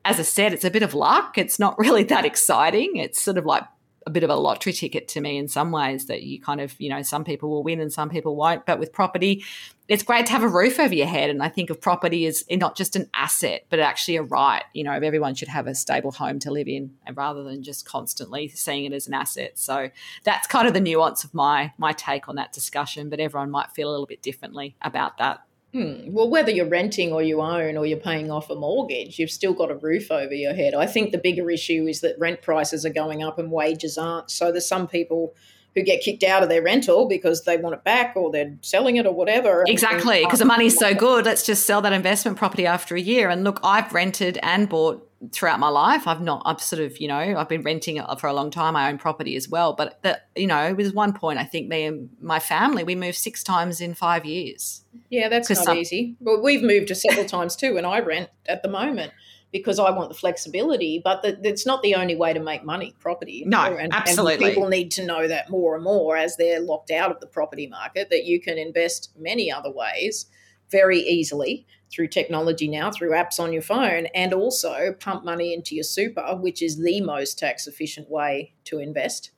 as 0.05 0.19
I 0.19 0.23
said, 0.23 0.53
it's 0.53 0.65
a 0.65 0.71
bit 0.71 0.83
of 0.83 0.95
luck. 0.95 1.37
It's 1.39 1.59
not 1.59 1.79
really 1.79 2.05
that 2.05 2.25
exciting. 2.25 2.97
It's 2.97 3.21
sort 3.21 3.39
of 3.39 3.47
like 3.47 3.65
a 4.07 4.11
bit 4.11 4.25
of 4.25 4.31
a 4.31 4.35
lottery 4.35 4.73
ticket 4.73 5.09
to 5.09 5.21
me 5.21 5.37
in 5.37 5.47
some 5.47 5.71
ways 5.71 6.07
that 6.07 6.23
you 6.23 6.41
kind 6.41 6.61
of, 6.61 6.75
you 6.81 6.89
know, 6.89 7.03
some 7.03 7.23
people 7.23 7.51
will 7.51 7.63
win 7.63 7.81
and 7.81 7.93
some 7.93 8.09
people 8.09 8.35
won't. 8.35 8.65
But 8.65 8.79
with 8.79 8.93
property, 8.93 9.45
it's 9.89 10.03
great 10.03 10.25
to 10.27 10.33
have 10.33 10.43
a 10.43 10.49
roof 10.49 10.81
over 10.81 10.95
your 10.95 11.07
head. 11.07 11.29
And 11.29 11.43
I 11.43 11.49
think 11.49 11.69
of 11.69 11.81
property 11.81 12.27
as 12.27 12.43
not 12.51 12.77
just 12.77 12.97
an 12.97 13.11
asset, 13.13 13.67
but 13.69 13.79
actually 13.79 14.17
a 14.17 14.23
right. 14.23 14.65
You 14.73 14.85
know, 14.85 14.93
everyone 14.93 15.35
should 15.35 15.49
have 15.49 15.67
a 15.67 15.75
stable 15.75 16.13
home 16.13 16.39
to 16.41 16.51
live 16.51 16.69
in 16.69 16.93
rather 17.15 17.43
than 17.43 17.63
just 17.63 17.85
constantly 17.85 18.49
seeing 18.49 18.87
it 18.87 18.95
as 18.95 19.07
an 19.07 19.15
asset. 19.15 19.59
So 19.59 19.91
that's 20.25 20.47
kind 20.47 20.67
of 20.67 20.75
the 20.75 20.81
nuance 20.81 21.25
of 21.25 21.35
my 21.35 21.73
my 21.77 21.93
take 21.93 22.29
on 22.29 22.37
that 22.37 22.53
discussion. 22.53 23.11
But 23.11 23.21
everyone 23.21 23.51
might 23.51 23.73
feel 23.73 23.91
a 23.91 23.93
little 23.93 24.07
bit 24.07 24.23
differently 24.23 24.77
about 24.81 25.19
that. 25.19 25.43
Hmm. 25.73 26.13
Well, 26.13 26.29
whether 26.29 26.51
you're 26.51 26.69
renting 26.69 27.13
or 27.13 27.23
you 27.23 27.41
own 27.41 27.77
or 27.77 27.87
you're 27.87 27.99
paying 27.99 28.31
off 28.31 28.51
a 28.51 28.57
mortgage, 28.57 29.21
you've 29.21 29.31
still 29.31 29.53
got 29.53 29.71
a 29.71 29.77
roof 29.77 30.11
over 30.11 30.35
your 30.35 30.53
head. 30.53 30.75
I 30.75 30.87
think 30.87 31.13
the 31.13 31.19
bigger 31.19 31.49
issue 31.49 31.87
is 31.87 32.01
that 32.01 32.19
rent 32.19 32.43
prices 32.43 32.85
are 32.85 32.93
going 32.93 33.23
up 33.23 33.39
and 33.39 33.53
wages 33.53 33.97
aren't. 33.97 34.31
So 34.33 34.51
there's 34.51 34.67
some 34.67 34.89
people 34.89 35.35
who 35.75 35.83
get 35.83 36.03
kicked 36.03 36.23
out 36.23 36.43
of 36.43 36.49
their 36.49 36.63
rental 36.63 37.07
because 37.07 37.45
they 37.45 37.57
want 37.57 37.75
it 37.75 37.85
back 37.85 38.17
or 38.17 38.31
they're 38.31 38.57
selling 38.61 38.97
it 38.97 39.07
or 39.07 39.15
whatever. 39.15 39.65
Exactly, 39.67 40.25
because 40.25 40.41
the 40.41 40.45
money's 40.45 40.77
so 40.77 40.95
good. 40.95 41.25
Let's 41.25 41.47
just 41.47 41.65
sell 41.65 41.81
that 41.83 41.93
investment 41.93 42.39
property 42.39 42.67
after 42.67 42.97
a 42.97 43.01
year. 43.01 43.29
And 43.29 43.45
look, 43.45 43.61
I've 43.63 43.93
rented 43.93 44.39
and 44.43 44.69
bought 44.69 45.07
throughout 45.33 45.61
my 45.61 45.69
life. 45.69 46.07
I've 46.07 46.23
not, 46.23 46.43
I've 46.47 46.63
sort 46.63 46.81
of, 46.81 46.99
you 46.99 47.07
know, 47.07 47.19
I've 47.19 47.49
been 47.49 47.63
renting 47.63 48.03
for 48.19 48.27
a 48.27 48.33
long 48.33 48.51
time. 48.51 48.75
I 48.75 48.89
own 48.89 48.99
property 48.99 49.37
as 49.37 49.49
well. 49.49 49.75
But, 49.75 50.03
the, 50.03 50.21
you 50.35 50.47
know, 50.47 50.67
it 50.67 50.77
was 50.77 50.93
one 50.93 51.13
point, 51.13 51.39
I 51.39 51.45
think 51.45 51.69
me 51.69 51.85
and 51.85 52.09
my 52.21 52.41
family, 52.41 52.85
we 52.85 52.95
moved 52.95 53.19
six 53.19 53.45
times 53.45 53.81
in 53.81 53.95
five 53.95 54.25
years. 54.25 54.83
Yeah, 55.11 55.29
that's 55.29 55.51
not 55.51 55.59
some- 55.59 55.77
easy. 55.77 56.17
But 56.21 56.43
we've 56.43 56.63
moved 56.63 56.89
to 56.89 56.95
several 56.95 57.27
times 57.27 57.55
too, 57.55 57.77
and 57.77 57.87
I 57.87 58.01
rent 58.01 58.31
at 58.47 58.63
the 58.63 58.69
moment 58.69 59.13
because 59.53 59.79
I 59.79 59.91
want 59.91 60.09
the 60.09 60.15
flexibility. 60.15 61.01
But 61.03 61.23
the, 61.23 61.39
it's 61.43 61.67
not 61.67 61.83
the 61.83 61.95
only 61.95 62.17
way 62.17 62.33
to 62.33 62.41
make 62.41 62.65
money, 62.65 62.95
property. 62.99 63.45
No, 63.47 63.77
and, 63.77 63.93
absolutely. 63.93 64.35
And 64.35 64.55
people 64.55 64.69
need 64.69 64.91
to 64.93 65.07
know 65.07 65.27
that 65.27 65.51
more 65.51 65.75
and 65.75 65.85
more 65.85 66.17
as 66.17 66.37
they're 66.37 66.61
locked 66.61 66.91
out 66.91 67.11
of 67.11 67.21
the 67.21 67.27
property 67.27 67.67
market 67.67 68.11
that 68.11 68.25
you 68.25 68.41
can 68.41 68.59
invest 68.59 69.11
many 69.19 69.51
other 69.51 69.71
ways 69.71 70.27
very 70.71 71.01
easily 71.01 71.67
through 71.91 72.07
technology 72.07 72.69
now, 72.69 72.91
through 72.91 73.11
apps 73.11 73.41
on 73.41 73.53
your 73.53 73.63
phone, 73.63 74.07
and 74.15 74.33
also 74.33 74.95
pump 75.01 75.25
money 75.25 75.53
into 75.53 75.75
your 75.75 75.85
super, 75.85 76.37
which 76.37 76.63
is 76.63 76.81
the 76.81 77.01
most 77.01 77.39
tax 77.39 77.67
efficient 77.67 78.09
way 78.09 78.55
to 78.65 78.79
invest. 78.79 79.33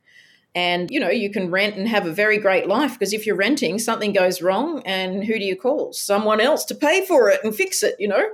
And 0.54 0.90
you 0.90 1.00
know, 1.00 1.08
you 1.08 1.30
can 1.30 1.50
rent 1.50 1.76
and 1.76 1.88
have 1.88 2.06
a 2.06 2.12
very 2.12 2.36
great 2.36 2.66
life 2.66 2.92
because 2.92 3.14
if 3.14 3.26
you're 3.26 3.36
renting, 3.36 3.78
something 3.78 4.12
goes 4.12 4.42
wrong, 4.42 4.82
and 4.84 5.24
who 5.24 5.38
do 5.38 5.44
you 5.44 5.56
call? 5.56 5.94
Someone 5.94 6.42
else 6.42 6.66
to 6.66 6.74
pay 6.74 7.06
for 7.06 7.30
it 7.30 7.40
and 7.42 7.54
fix 7.54 7.82
it, 7.82 7.96
you 7.98 8.08
know? 8.08 8.28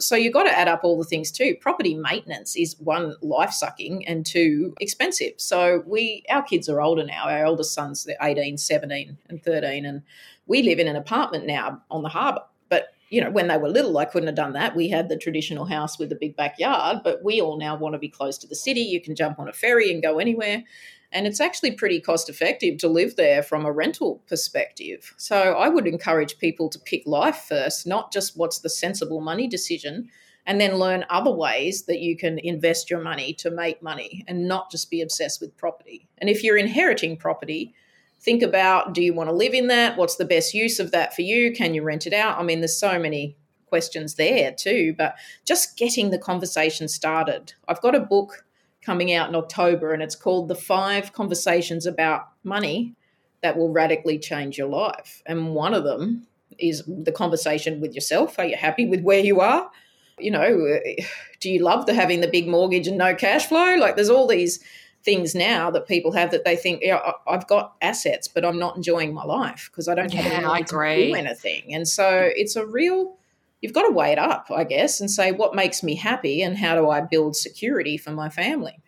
So 0.00 0.16
you've 0.16 0.32
got 0.32 0.44
to 0.44 0.58
add 0.58 0.68
up 0.68 0.80
all 0.82 0.98
the 0.98 1.04
things 1.04 1.30
too. 1.30 1.56
Property 1.60 1.94
maintenance 1.94 2.56
is 2.56 2.76
one 2.80 3.14
life 3.22 3.52
sucking 3.52 4.06
and 4.06 4.24
two 4.24 4.74
expensive. 4.80 5.34
So 5.36 5.82
we 5.86 6.24
our 6.30 6.42
kids 6.42 6.68
are 6.68 6.80
older 6.80 7.04
now. 7.04 7.28
Our 7.28 7.44
eldest 7.44 7.74
son's 7.74 8.08
18, 8.20 8.58
17 8.58 9.18
and 9.28 9.42
13 9.42 9.84
and 9.84 10.02
we 10.46 10.62
live 10.62 10.80
in 10.80 10.88
an 10.88 10.96
apartment 10.96 11.46
now 11.46 11.80
on 11.90 12.02
the 12.02 12.08
harbour 12.08 12.42
But 12.68 12.88
you 13.08 13.20
know, 13.20 13.30
when 13.30 13.48
they 13.48 13.56
were 13.56 13.68
little, 13.68 13.98
I 13.98 14.04
couldn't 14.04 14.28
have 14.28 14.36
done 14.36 14.52
that. 14.54 14.76
We 14.76 14.88
had 14.88 15.08
the 15.08 15.16
traditional 15.16 15.64
house 15.64 15.98
with 15.98 16.12
a 16.12 16.16
big 16.16 16.36
backyard, 16.36 16.98
but 17.02 17.22
we 17.24 17.40
all 17.40 17.56
now 17.56 17.76
want 17.76 17.94
to 17.94 17.98
be 17.98 18.08
close 18.08 18.38
to 18.38 18.46
the 18.46 18.54
city. 18.54 18.80
You 18.80 19.00
can 19.00 19.16
jump 19.16 19.38
on 19.38 19.48
a 19.48 19.52
ferry 19.52 19.92
and 19.92 20.02
go 20.02 20.18
anywhere. 20.18 20.64
And 21.12 21.26
it's 21.26 21.40
actually 21.40 21.72
pretty 21.72 22.00
cost 22.00 22.28
effective 22.28 22.78
to 22.78 22.88
live 22.88 23.16
there 23.16 23.42
from 23.42 23.64
a 23.64 23.72
rental 23.72 24.22
perspective. 24.28 25.12
So 25.16 25.54
I 25.54 25.68
would 25.68 25.86
encourage 25.86 26.38
people 26.38 26.68
to 26.68 26.78
pick 26.78 27.02
life 27.04 27.46
first, 27.48 27.86
not 27.86 28.12
just 28.12 28.36
what's 28.36 28.60
the 28.60 28.70
sensible 28.70 29.20
money 29.20 29.48
decision, 29.48 30.08
and 30.46 30.60
then 30.60 30.76
learn 30.76 31.04
other 31.10 31.32
ways 31.32 31.84
that 31.84 32.00
you 32.00 32.16
can 32.16 32.38
invest 32.38 32.90
your 32.90 33.00
money 33.00 33.32
to 33.34 33.50
make 33.50 33.82
money 33.82 34.24
and 34.28 34.46
not 34.48 34.70
just 34.70 34.90
be 34.90 35.00
obsessed 35.00 35.40
with 35.40 35.56
property. 35.56 36.08
And 36.18 36.30
if 36.30 36.42
you're 36.42 36.56
inheriting 36.56 37.16
property, 37.16 37.74
think 38.20 38.42
about 38.42 38.94
do 38.94 39.02
you 39.02 39.12
want 39.12 39.28
to 39.28 39.34
live 39.34 39.54
in 39.54 39.66
that? 39.66 39.96
What's 39.96 40.16
the 40.16 40.24
best 40.24 40.54
use 40.54 40.78
of 40.78 40.92
that 40.92 41.14
for 41.14 41.22
you? 41.22 41.52
Can 41.52 41.74
you 41.74 41.82
rent 41.82 42.06
it 42.06 42.12
out? 42.12 42.38
I 42.38 42.42
mean, 42.42 42.60
there's 42.60 42.78
so 42.78 42.98
many 42.98 43.36
questions 43.66 44.16
there 44.16 44.52
too, 44.52 44.94
but 44.96 45.14
just 45.44 45.76
getting 45.76 46.10
the 46.10 46.18
conversation 46.18 46.88
started. 46.88 47.54
I've 47.68 47.80
got 47.80 47.94
a 47.94 48.00
book 48.00 48.44
coming 48.82 49.12
out 49.12 49.28
in 49.28 49.34
October 49.34 49.92
and 49.92 50.02
it's 50.02 50.16
called 50.16 50.48
The 50.48 50.54
Five 50.54 51.12
Conversations 51.12 51.86
About 51.86 52.28
Money 52.44 52.94
That 53.42 53.56
Will 53.56 53.70
Radically 53.70 54.18
Change 54.18 54.58
Your 54.58 54.68
Life. 54.68 55.22
And 55.26 55.54
one 55.54 55.74
of 55.74 55.84
them 55.84 56.26
is 56.58 56.82
the 56.86 57.12
conversation 57.12 57.80
with 57.80 57.94
yourself. 57.94 58.38
Are 58.38 58.44
you 58.44 58.56
happy 58.56 58.86
with 58.86 59.02
where 59.02 59.20
you 59.20 59.40
are? 59.40 59.70
You 60.18 60.30
know, 60.30 60.78
do 61.40 61.50
you 61.50 61.62
love 61.62 61.86
the 61.86 61.94
having 61.94 62.20
the 62.20 62.28
big 62.28 62.48
mortgage 62.48 62.86
and 62.86 62.98
no 62.98 63.14
cash 63.14 63.46
flow? 63.46 63.76
Like 63.76 63.96
there's 63.96 64.10
all 64.10 64.26
these 64.26 64.62
things 65.02 65.34
now 65.34 65.70
that 65.70 65.88
people 65.88 66.12
have 66.12 66.30
that 66.30 66.44
they 66.44 66.56
think, 66.56 66.82
yeah, 66.82 67.12
I've 67.26 67.46
got 67.46 67.74
assets, 67.80 68.28
but 68.28 68.44
I'm 68.44 68.58
not 68.58 68.76
enjoying 68.76 69.14
my 69.14 69.24
life 69.24 69.70
because 69.70 69.88
I 69.88 69.94
don't 69.94 70.12
have 70.12 70.42
yeah, 70.42 70.50
I 70.50 70.58
agree. 70.58 71.06
to 71.06 71.12
do 71.12 71.14
anything. 71.14 71.74
And 71.74 71.88
so 71.88 72.30
it's 72.36 72.56
a 72.56 72.66
real, 72.66 73.16
you've 73.60 73.72
got 73.72 73.82
to 73.82 73.92
weigh 73.92 74.12
it 74.12 74.18
up, 74.18 74.50
I 74.50 74.64
guess, 74.64 75.00
and 75.00 75.10
say 75.10 75.32
what 75.32 75.54
makes 75.54 75.82
me 75.82 75.94
happy 75.94 76.42
and 76.42 76.56
how 76.56 76.74
do 76.74 76.88
I 76.88 77.00
build 77.00 77.36
security 77.36 77.96
for 77.96 78.10
my 78.10 78.28
family. 78.28 78.78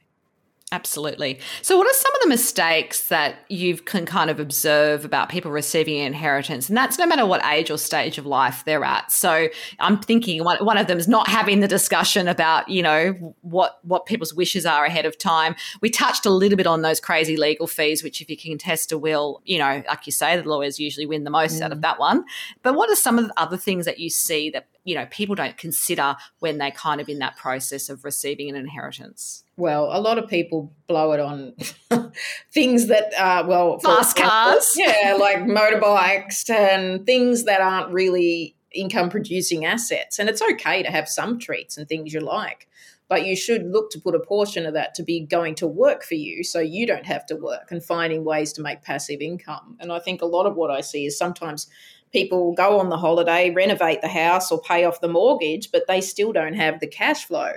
Absolutely. 0.73 1.39
So, 1.61 1.77
what 1.77 1.87
are 1.87 1.93
some 1.93 2.15
of 2.15 2.21
the 2.23 2.29
mistakes 2.31 3.09
that 3.09 3.45
you 3.51 3.77
can 3.77 4.07
kind 4.07 4.31
of 4.31 4.41
observe 4.41 5.05
about 5.05 5.29
people 5.29 5.51
receiving 5.51 6.01
an 6.01 6.07
inheritance? 6.07 6.71
And 6.71 6.77
that's 6.79 6.99
no 6.99 7.07
matter 7.07 7.27
what 7.27 7.45
age 7.45 7.71
or 7.71 7.77
stage 7.77 8.17
of 8.17 8.25
life 8.25 8.63
they're 8.65 8.83
at. 8.83 9.13
So, 9.13 9.49
I'm 9.81 10.01
thinking 10.01 10.43
one, 10.43 10.65
one 10.65 10.79
of 10.79 10.87
them 10.87 10.97
is 10.97 11.07
not 11.07 11.29
having 11.29 11.61
the 11.61 11.69
discussion 11.69 12.27
about, 12.27 12.71
you 12.71 12.83
know, 12.83 13.35
what 13.43 13.81
what 13.83 14.07
people's 14.07 14.33
wishes 14.33 14.65
are 14.65 14.87
ahead 14.87 15.05
of 15.05 15.19
time. 15.19 15.55
We 15.83 15.91
touched 15.91 16.25
a 16.25 16.31
little 16.31 16.57
bit 16.57 16.67
on 16.67 16.81
those 16.81 17.01
crazy 17.01 17.37
legal 17.37 17.67
fees, 17.67 18.03
which 18.03 18.23
if 18.23 18.31
you 18.31 18.39
can 18.39 18.57
test 18.57 18.93
a 18.93 18.99
will, 18.99 19.43
you 19.45 19.59
know, 19.59 19.83
like 19.87 20.07
you 20.07 20.13
say, 20.13 20.39
the 20.39 20.49
lawyers 20.49 20.81
usually 20.81 21.05
win 21.05 21.25
the 21.25 21.31
most 21.31 21.61
mm. 21.61 21.63
out 21.67 21.73
of 21.73 21.79
mm. 21.79 21.83
that 21.83 21.99
one. 21.99 22.25
But 22.63 22.77
what 22.77 22.89
are 22.89 22.97
some 22.97 23.19
of 23.19 23.27
the 23.27 23.39
other 23.39 23.59
things 23.59 23.85
that 23.85 23.99
you 23.99 24.09
see 24.09 24.49
that 24.49 24.69
you 24.85 24.95
know 24.95 25.07
people 25.11 25.35
don't 25.35 25.57
consider 25.59 26.17
when 26.39 26.59
they're 26.59 26.71
kind 26.71 27.01
of 27.01 27.09
in 27.09 27.19
that 27.19 27.37
process 27.37 27.89
of 27.89 28.05
receiving 28.05 28.49
an 28.49 28.57
inheritance 28.57 29.45
well 29.57 29.89
a 29.93 30.01
lot 30.01 30.19
of 30.19 30.29
people 30.29 30.73
blow 30.87 31.13
it 31.13 31.21
on 31.21 31.55
things 32.53 32.87
that 32.87 33.13
are 33.19 33.47
well 33.47 33.79
fast 33.79 34.17
cars 34.17 34.73
yeah 34.77 35.17
like 35.19 35.39
motorbikes 35.39 36.49
and 36.51 37.05
things 37.07 37.45
that 37.45 37.61
aren't 37.61 37.93
really 37.93 38.55
income 38.73 39.11
producing 39.11 39.65
assets 39.65 40.19
and 40.19 40.29
it's 40.29 40.43
okay 40.43 40.83
to 40.83 40.91
have 40.91 41.09
some 41.09 41.39
treats 41.39 41.77
and 41.77 41.89
things 41.89 42.13
you 42.13 42.21
like 42.21 42.69
but 43.13 43.27
you 43.27 43.37
should 43.37 43.67
look 43.67 43.91
to 43.91 44.01
put 44.01 44.15
a 44.15 44.19
portion 44.19 44.65
of 44.65 44.73
that 44.73 44.95
to 44.95 45.03
be 45.03 45.21
going 45.21 45.55
to 45.57 45.67
work 45.67 46.03
for 46.03 46.15
you 46.15 46.43
so 46.43 46.61
you 46.61 46.87
don't 46.87 47.05
have 47.05 47.27
to 47.27 47.37
work 47.37 47.71
and 47.71 47.85
finding 47.85 48.25
ways 48.25 48.55
to 48.55 48.63
make 48.63 48.81
passive 48.81 49.21
income. 49.21 49.77
And 49.81 49.93
I 49.93 49.99
think 49.99 50.23
a 50.23 50.25
lot 50.25 50.47
of 50.47 50.57
what 50.57 50.71
I 50.71 50.81
see 50.81 51.05
is 51.05 51.19
sometimes 51.19 51.67
people 52.11 52.55
go 52.55 52.81
on 52.81 52.89
the 52.89 52.97
holiday, 52.97 53.51
renovate 53.51 54.01
the 54.01 54.09
house 54.09 54.51
or 54.51 54.63
pay 54.63 54.87
off 54.87 55.03
the 55.03 55.09
mortgage, 55.09 55.71
but 55.71 55.87
they 55.89 56.01
still 56.01 56.33
don't 56.33 56.55
have 56.55 56.81
the 56.81 56.87
cash 56.87 57.27
flow. 57.27 57.53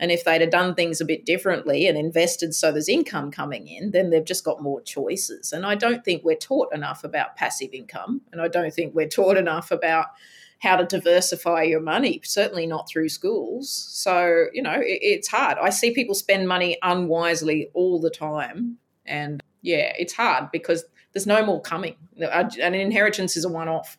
And 0.00 0.10
if 0.10 0.24
they'd 0.24 0.40
have 0.40 0.50
done 0.50 0.74
things 0.74 1.00
a 1.00 1.04
bit 1.04 1.26
differently 1.26 1.86
and 1.86 1.96
invested 1.96 2.54
so 2.54 2.72
there's 2.72 2.88
income 2.88 3.30
coming 3.30 3.68
in, 3.68 3.90
then 3.90 4.08
they've 4.08 4.24
just 4.24 4.44
got 4.44 4.62
more 4.62 4.80
choices. 4.80 5.52
And 5.52 5.66
I 5.66 5.74
don't 5.74 6.02
think 6.02 6.24
we're 6.24 6.36
taught 6.36 6.74
enough 6.74 7.04
about 7.04 7.36
passive 7.36 7.74
income. 7.74 8.22
And 8.32 8.40
I 8.40 8.48
don't 8.48 8.72
think 8.72 8.94
we're 8.94 9.08
taught 9.08 9.36
enough 9.36 9.70
about 9.70 10.06
how 10.60 10.76
to 10.76 10.84
diversify 10.86 11.64
your 11.64 11.80
money, 11.80 12.20
certainly 12.24 12.66
not 12.66 12.88
through 12.88 13.10
schools. 13.10 13.70
So, 13.70 14.46
you 14.54 14.62
know, 14.62 14.80
it, 14.80 14.98
it's 15.02 15.28
hard. 15.28 15.58
I 15.58 15.68
see 15.68 15.92
people 15.92 16.14
spend 16.14 16.48
money 16.48 16.78
unwisely 16.82 17.68
all 17.74 18.00
the 18.00 18.10
time. 18.10 18.78
And 19.04 19.42
yeah, 19.60 19.92
it's 19.98 20.14
hard 20.14 20.50
because 20.50 20.84
there's 21.12 21.26
no 21.26 21.44
more 21.44 21.60
coming. 21.60 21.96
An 22.18 22.74
inheritance 22.74 23.36
is 23.36 23.44
a 23.44 23.48
one 23.50 23.68
off. 23.68 23.98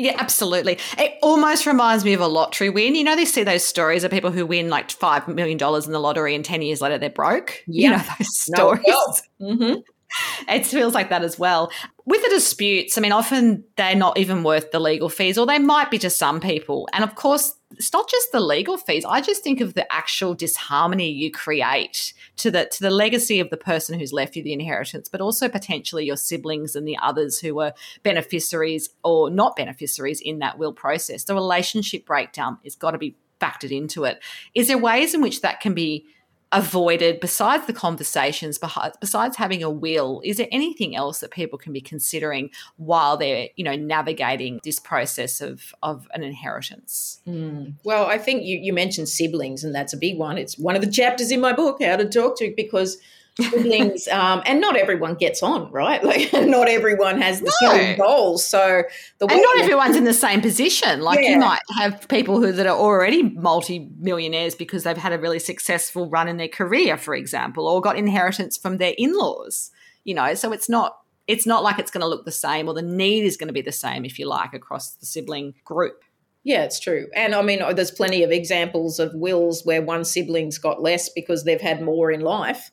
Yeah, 0.00 0.16
absolutely. 0.18 0.78
It 0.96 1.18
almost 1.20 1.66
reminds 1.66 2.04
me 2.06 2.14
of 2.14 2.20
a 2.20 2.26
lottery 2.26 2.70
win. 2.70 2.94
You 2.94 3.04
know, 3.04 3.16
they 3.16 3.26
see 3.26 3.42
those 3.42 3.62
stories 3.64 4.02
of 4.02 4.10
people 4.10 4.30
who 4.30 4.46
win 4.46 4.70
like 4.70 4.88
$5 4.88 5.28
million 5.28 5.58
in 5.58 5.92
the 5.92 6.00
lottery 6.00 6.34
and 6.34 6.42
10 6.42 6.62
years 6.62 6.80
later 6.80 6.96
they're 6.96 7.10
broke. 7.10 7.62
Yeah. 7.66 7.90
You 7.90 7.96
know, 7.96 8.02
those 8.18 8.38
stories. 8.38 8.82
No, 8.86 8.94
well. 8.94 9.16
mm-hmm. 9.52 9.80
It 10.48 10.66
feels 10.66 10.94
like 10.94 11.10
that 11.10 11.22
as 11.22 11.38
well. 11.38 11.70
With 12.04 12.22
the 12.22 12.30
disputes, 12.30 12.98
I 12.98 13.00
mean, 13.00 13.12
often 13.12 13.64
they're 13.76 13.94
not 13.94 14.18
even 14.18 14.42
worth 14.42 14.72
the 14.72 14.80
legal 14.80 15.08
fees, 15.08 15.38
or 15.38 15.46
they 15.46 15.58
might 15.58 15.90
be 15.90 15.98
to 15.98 16.10
some 16.10 16.40
people. 16.40 16.88
And 16.92 17.04
of 17.04 17.14
course, 17.14 17.54
it's 17.72 17.92
not 17.92 18.08
just 18.10 18.32
the 18.32 18.40
legal 18.40 18.76
fees. 18.76 19.04
I 19.04 19.20
just 19.20 19.44
think 19.44 19.60
of 19.60 19.74
the 19.74 19.90
actual 19.92 20.34
disharmony 20.34 21.10
you 21.10 21.30
create 21.30 22.12
to 22.38 22.50
the 22.50 22.64
to 22.66 22.80
the 22.80 22.90
legacy 22.90 23.38
of 23.38 23.50
the 23.50 23.56
person 23.56 23.98
who's 23.98 24.12
left 24.12 24.34
you 24.34 24.42
the 24.42 24.52
inheritance, 24.52 25.08
but 25.08 25.20
also 25.20 25.48
potentially 25.48 26.04
your 26.04 26.16
siblings 26.16 26.74
and 26.74 26.86
the 26.86 26.98
others 27.00 27.38
who 27.38 27.54
were 27.54 27.72
beneficiaries 28.02 28.90
or 29.04 29.30
not 29.30 29.56
beneficiaries 29.56 30.20
in 30.20 30.40
that 30.40 30.58
will 30.58 30.72
process. 30.72 31.24
The 31.24 31.34
relationship 31.34 32.06
breakdown 32.06 32.58
has 32.64 32.74
got 32.74 32.92
to 32.92 32.98
be 32.98 33.16
factored 33.40 33.70
into 33.70 34.04
it. 34.04 34.20
Is 34.54 34.68
there 34.68 34.78
ways 34.78 35.14
in 35.14 35.22
which 35.22 35.40
that 35.42 35.60
can 35.60 35.74
be 35.74 36.06
avoided 36.52 37.20
besides 37.20 37.66
the 37.66 37.72
conversations 37.72 38.58
besides 39.00 39.36
having 39.36 39.62
a 39.62 39.70
will 39.70 40.20
is 40.24 40.36
there 40.36 40.48
anything 40.50 40.96
else 40.96 41.20
that 41.20 41.30
people 41.30 41.56
can 41.56 41.72
be 41.72 41.80
considering 41.80 42.50
while 42.76 43.16
they're 43.16 43.48
you 43.54 43.62
know 43.62 43.76
navigating 43.76 44.58
this 44.64 44.80
process 44.80 45.40
of 45.40 45.72
of 45.84 46.08
an 46.12 46.24
inheritance 46.24 47.20
mm. 47.24 47.72
well 47.84 48.06
i 48.06 48.18
think 48.18 48.42
you, 48.42 48.58
you 48.58 48.72
mentioned 48.72 49.08
siblings 49.08 49.62
and 49.62 49.72
that's 49.72 49.92
a 49.92 49.96
big 49.96 50.18
one 50.18 50.36
it's 50.36 50.58
one 50.58 50.74
of 50.74 50.82
the 50.82 50.90
chapters 50.90 51.30
in 51.30 51.40
my 51.40 51.52
book 51.52 51.80
how 51.80 51.94
to 51.94 52.08
talk 52.08 52.36
to 52.36 52.52
because 52.56 52.98
siblings 53.38 54.08
um, 54.08 54.42
and 54.46 54.60
not 54.60 54.76
everyone 54.76 55.14
gets 55.14 55.42
on 55.42 55.70
right 55.70 56.02
like 56.10 56.32
not 56.32 56.68
everyone 56.68 57.20
has 57.20 57.40
the 57.40 57.52
no. 57.62 57.70
same 57.70 57.98
goals 57.98 58.46
so 58.46 58.82
the 59.18 59.26
and 59.26 59.42
not 59.42 59.58
everyone's 59.60 59.96
in 59.96 60.04
the 60.04 60.14
same 60.14 60.40
position 60.40 61.00
like 61.00 61.20
yeah. 61.20 61.30
you 61.30 61.38
might 61.38 61.60
have 61.78 62.06
people 62.08 62.40
who 62.40 62.52
that 62.52 62.66
are 62.66 62.76
already 62.76 63.22
multi-millionaires 63.22 64.54
because 64.54 64.84
they've 64.84 64.96
had 64.96 65.12
a 65.12 65.18
really 65.18 65.38
successful 65.38 66.08
run 66.08 66.28
in 66.28 66.36
their 66.36 66.48
career 66.48 66.96
for 66.96 67.14
example 67.14 67.66
or 67.66 67.80
got 67.80 67.96
inheritance 67.96 68.56
from 68.56 68.78
their 68.78 68.94
in-laws 68.98 69.70
you 70.04 70.14
know 70.14 70.34
so 70.34 70.52
it's 70.52 70.68
not 70.68 70.98
it's 71.26 71.46
not 71.46 71.62
like 71.62 71.78
it's 71.78 71.90
going 71.90 72.00
to 72.00 72.08
look 72.08 72.24
the 72.24 72.32
same 72.32 72.66
or 72.66 72.74
the 72.74 72.82
need 72.82 73.24
is 73.24 73.36
going 73.36 73.46
to 73.46 73.52
be 73.52 73.62
the 73.62 73.72
same 73.72 74.04
if 74.04 74.18
you 74.18 74.26
like 74.26 74.52
across 74.54 74.94
the 74.94 75.06
sibling 75.06 75.54
group 75.64 76.02
yeah, 76.42 76.64
it's 76.64 76.80
true. 76.80 77.06
And 77.14 77.34
I 77.34 77.42
mean, 77.42 77.60
there's 77.74 77.90
plenty 77.90 78.22
of 78.22 78.30
examples 78.30 78.98
of 78.98 79.14
wills 79.14 79.62
where 79.64 79.82
one 79.82 80.04
sibling's 80.04 80.56
got 80.56 80.80
less 80.80 81.10
because 81.10 81.44
they've 81.44 81.60
had 81.60 81.82
more 81.82 82.10
in 82.10 82.20
life 82.20 82.70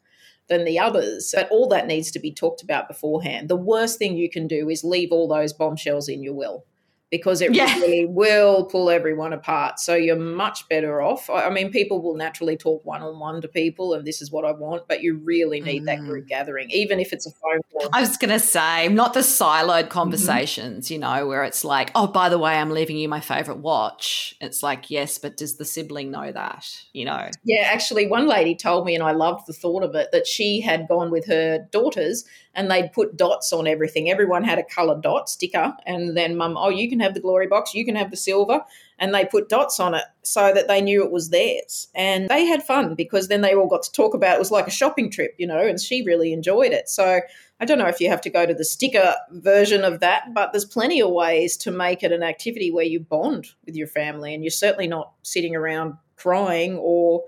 than 0.50 0.66
the 0.66 0.80
others. 0.80 1.34
But 1.36 1.50
all 1.50 1.68
that 1.70 1.88
needs 1.88 2.12
to 2.12 2.20
be 2.20 2.32
talked 2.32 2.62
about 2.62 2.88
beforehand. 2.88 3.50
The 3.50 3.56
worst 3.56 4.00
thing 4.00 4.16
you 4.16 4.30
can 4.30 4.48
do 4.48 4.70
is 4.70 4.84
leave 4.84 5.12
all 5.12 5.28
those 5.28 5.54
bombshells 5.54 6.08
in 6.08 6.24
your 6.24 6.34
will 6.34 6.66
because 7.10 7.42
it 7.42 7.54
yeah. 7.54 7.74
really 7.76 8.06
will 8.06 8.66
pull 8.66 8.90
everyone 8.90 9.32
apart. 9.32 9.80
So 9.80 9.96
you're 9.96 10.18
much 10.18 10.68
better 10.68 11.02
off. 11.02 11.30
I 11.30 11.50
mean, 11.50 11.72
people 11.72 12.02
will 12.02 12.16
naturally 12.16 12.58
talk 12.58 12.84
one 12.86 13.02
on 13.02 13.18
one 13.18 13.42
to 13.42 13.48
people, 13.48 13.94
and 13.94 14.06
this 14.06 14.22
is 14.22 14.32
what 14.32 14.44
I 14.44 14.52
want, 14.52 14.88
but 14.88 15.02
you 15.02 15.18
really 15.24 15.62
need 15.62 15.84
mm. 15.84 15.86
that 15.86 16.00
group 16.00 16.26
mm. 16.26 16.30
gathering, 16.30 16.70
even 16.72 17.00
if 17.00 17.14
it's 17.14 17.26
a 17.26 17.32
phone 17.32 17.62
call. 17.72 17.90
I 17.94 18.02
was 18.02 18.18
going 18.18 18.32
to 18.32 18.40
say, 18.40 18.90
not 18.90 19.14
the 19.14 19.22
siloed 19.22 19.84
mm-hmm. 19.84 19.88
conversations, 19.90 20.86
mm-hmm. 20.86 20.94
you 20.94 21.00
know, 21.00 21.28
where 21.28 21.44
it's 21.44 21.64
like, 21.64 21.92
oh, 21.96 22.08
by 22.08 22.28
the 22.28 22.38
way, 22.38 22.56
I'm 22.56 22.72
leaving 22.72 22.98
you 22.98 23.08
my 23.08 23.22
favorite 23.22 23.60
watch. 23.60 24.36
It's 24.42 24.62
like, 24.62 24.90
yes, 24.90 25.18
but 25.18 25.38
does 25.38 25.58
the 25.58 25.66
sibling 25.66 26.12
know 26.12 26.32
that, 26.32 26.68
you 26.92 27.06
know? 27.06 27.30
Yeah, 27.44 27.68
actually, 27.68 28.08
one 28.08 28.28
lady 28.28 28.56
told 28.56 28.86
me, 28.86 28.96
and 28.96 29.04
I 29.04 29.12
loved 29.12 29.48
the 29.48 29.54
thought 29.54 29.84
of 29.84 29.96
it, 29.96 30.10
that 30.12 30.28
she 30.28 30.60
had 30.60 30.88
gone 30.90 31.10
with 31.10 31.28
her 31.28 31.68
daughters 31.72 32.26
and 32.58 32.72
they'd 32.72 32.92
put 32.92 33.16
dots 33.16 33.54
on 33.54 33.68
everything. 33.68 34.10
Everyone 34.10 34.44
had 34.44 34.58
a 34.58 34.64
coloured 34.64 35.04
dot 35.04 35.30
sticker, 35.30 35.76
and 35.86 36.18
then 36.18 36.36
mum, 36.36 36.58
oh, 36.58 36.70
you 36.70 36.90
can 36.90 37.00
have 37.00 37.14
the 37.14 37.20
glory 37.20 37.46
box, 37.46 37.76
you 37.76 37.86
can 37.86 37.96
have 37.96 38.10
the 38.10 38.18
silver, 38.18 38.62
and 38.98 39.14
they 39.14 39.26
put 39.26 39.48
dots 39.48 39.80
on 39.80 39.94
it 39.94 40.04
so 40.24 40.52
that 40.52 40.68
they 40.68 40.82
knew 40.82 41.04
it 41.06 41.12
was 41.12 41.30
theirs. 41.30 41.88
And 41.94 42.28
they 42.28 42.46
had 42.46 42.64
fun 42.64 42.96
because 42.96 43.28
then 43.28 43.42
they 43.42 43.54
all 43.54 43.68
got 43.68 43.84
to 43.84 43.92
talk 43.92 44.16
about 44.16 44.36
it 44.36 44.40
was 44.40 44.50
like 44.50 44.66
a 44.66 44.72
shopping 44.72 45.12
trip, 45.12 45.36
you 45.38 45.46
know, 45.46 45.60
and 45.60 45.80
she 45.80 46.02
really 46.02 46.34
enjoyed 46.34 46.72
it. 46.72 46.90
So 46.90 47.22
I 47.60 47.66
don't 47.66 47.78
know 47.78 47.88
if 47.88 48.02
you 48.02 48.10
have 48.10 48.22
to 48.22 48.30
go 48.32 48.48
to 48.48 48.56
the 48.56 48.66
sticker 48.66 49.14
version 49.34 49.84
of 49.84 50.00
that, 50.00 50.34
but 50.34 50.52
there's 50.52 50.66
plenty 50.66 51.00
of 51.00 51.12
ways 51.12 51.58
to 51.58 51.72
make 51.72 52.02
it 52.02 52.12
an 52.12 52.24
activity 52.24 52.72
where 52.72 52.86
you 52.86 53.00
bond 53.00 53.50
with 53.68 53.76
your 53.76 53.88
family 53.88 54.34
and 54.34 54.44
you're 54.44 54.50
certainly 54.50 54.88
not 54.88 55.12
sitting 55.22 55.56
around 55.56 55.94
crying 56.16 56.76
or, 56.78 57.24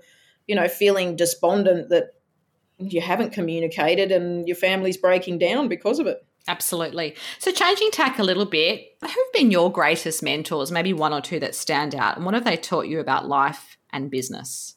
you 0.48 0.56
know, 0.56 0.66
feeling 0.66 1.14
despondent 1.14 1.88
that 1.90 2.14
you 2.80 3.00
haven't 3.00 3.32
communicated 3.32 4.10
and 4.12 4.46
your 4.48 4.56
family's 4.56 4.96
breaking 4.96 5.38
down 5.38 5.68
because 5.68 5.98
of 5.98 6.06
it. 6.06 6.24
Absolutely. 6.48 7.14
So, 7.38 7.52
changing 7.52 7.90
tack 7.90 8.18
a 8.18 8.22
little 8.22 8.46
bit, 8.46 8.96
who've 9.02 9.32
been 9.32 9.50
your 9.50 9.70
greatest 9.70 10.22
mentors? 10.22 10.72
Maybe 10.72 10.92
one 10.92 11.12
or 11.12 11.20
two 11.20 11.38
that 11.40 11.54
stand 11.54 11.94
out. 11.94 12.16
And 12.16 12.24
what 12.24 12.34
have 12.34 12.44
they 12.44 12.56
taught 12.56 12.88
you 12.88 12.98
about 12.98 13.28
life 13.28 13.76
and 13.92 14.10
business? 14.10 14.76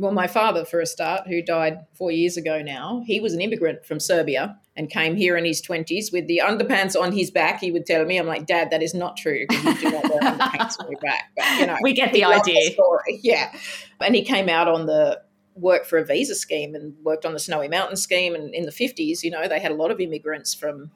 Well, 0.00 0.12
my 0.12 0.28
father, 0.28 0.64
for 0.64 0.80
a 0.80 0.86
start, 0.86 1.26
who 1.26 1.42
died 1.42 1.80
four 1.92 2.10
years 2.10 2.38
ago 2.38 2.62
now, 2.62 3.02
he 3.06 3.20
was 3.20 3.34
an 3.34 3.42
immigrant 3.42 3.84
from 3.84 4.00
Serbia 4.00 4.56
and 4.74 4.88
came 4.88 5.14
here 5.14 5.36
in 5.36 5.44
his 5.44 5.60
20s 5.60 6.10
with 6.10 6.26
the 6.26 6.40
underpants 6.42 6.98
on 6.98 7.12
his 7.12 7.30
back. 7.30 7.60
He 7.60 7.70
would 7.70 7.84
tell 7.84 8.06
me, 8.06 8.16
I'm 8.16 8.26
like, 8.26 8.46
Dad, 8.46 8.70
that 8.70 8.82
is 8.82 8.94
not 8.94 9.18
true 9.18 9.44
because 9.46 9.62
you 9.62 9.74
do 9.74 9.90
not 9.90 10.08
wear 10.08 10.20
underpants 10.20 10.80
on 10.80 10.90
your 10.90 11.00
back. 11.00 11.24
But, 11.36 11.58
you 11.58 11.66
know, 11.66 11.76
we 11.82 11.92
get 11.92 12.14
the 12.14 12.24
idea. 12.24 12.70
The 12.70 13.18
yeah. 13.22 13.54
And 14.00 14.14
he 14.14 14.22
came 14.22 14.48
out 14.48 14.68
on 14.68 14.86
the 14.86 15.20
worked 15.60 15.86
for 15.86 15.98
a 15.98 16.04
visa 16.04 16.34
scheme 16.34 16.74
and 16.74 16.94
worked 17.02 17.24
on 17.24 17.32
the 17.32 17.38
Snowy 17.38 17.68
Mountain 17.68 17.96
scheme. 17.96 18.34
And 18.34 18.54
in 18.54 18.64
the 18.64 18.72
50s, 18.72 19.22
you 19.22 19.30
know, 19.30 19.46
they 19.48 19.60
had 19.60 19.72
a 19.72 19.74
lot 19.74 19.90
of 19.90 20.00
immigrants 20.00 20.54
from 20.54 20.90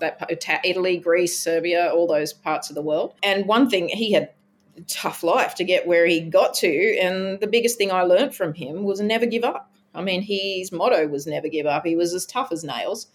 that 0.00 0.20
Italy, 0.64 0.98
Greece, 0.98 1.38
Serbia, 1.38 1.90
all 1.92 2.06
those 2.06 2.32
parts 2.32 2.68
of 2.68 2.74
the 2.74 2.82
world. 2.82 3.14
And 3.22 3.46
one 3.46 3.70
thing 3.70 3.88
he 3.88 4.12
had 4.12 4.30
tough 4.88 5.22
life 5.22 5.54
to 5.56 5.64
get 5.64 5.86
where 5.86 6.06
he 6.06 6.20
got 6.20 6.54
to. 6.54 6.98
And 6.98 7.40
the 7.40 7.46
biggest 7.46 7.78
thing 7.78 7.92
I 7.92 8.02
learned 8.02 8.34
from 8.34 8.54
him 8.54 8.84
was 8.84 9.00
never 9.00 9.26
give 9.26 9.44
up. 9.44 9.70
I 9.94 10.02
mean, 10.02 10.22
his 10.22 10.72
motto 10.72 11.06
was 11.06 11.26
never 11.26 11.48
give 11.48 11.66
up. 11.66 11.86
He 11.86 11.96
was 11.96 12.12
as 12.14 12.26
tough 12.26 12.50
as 12.50 12.64
nails, 12.64 13.06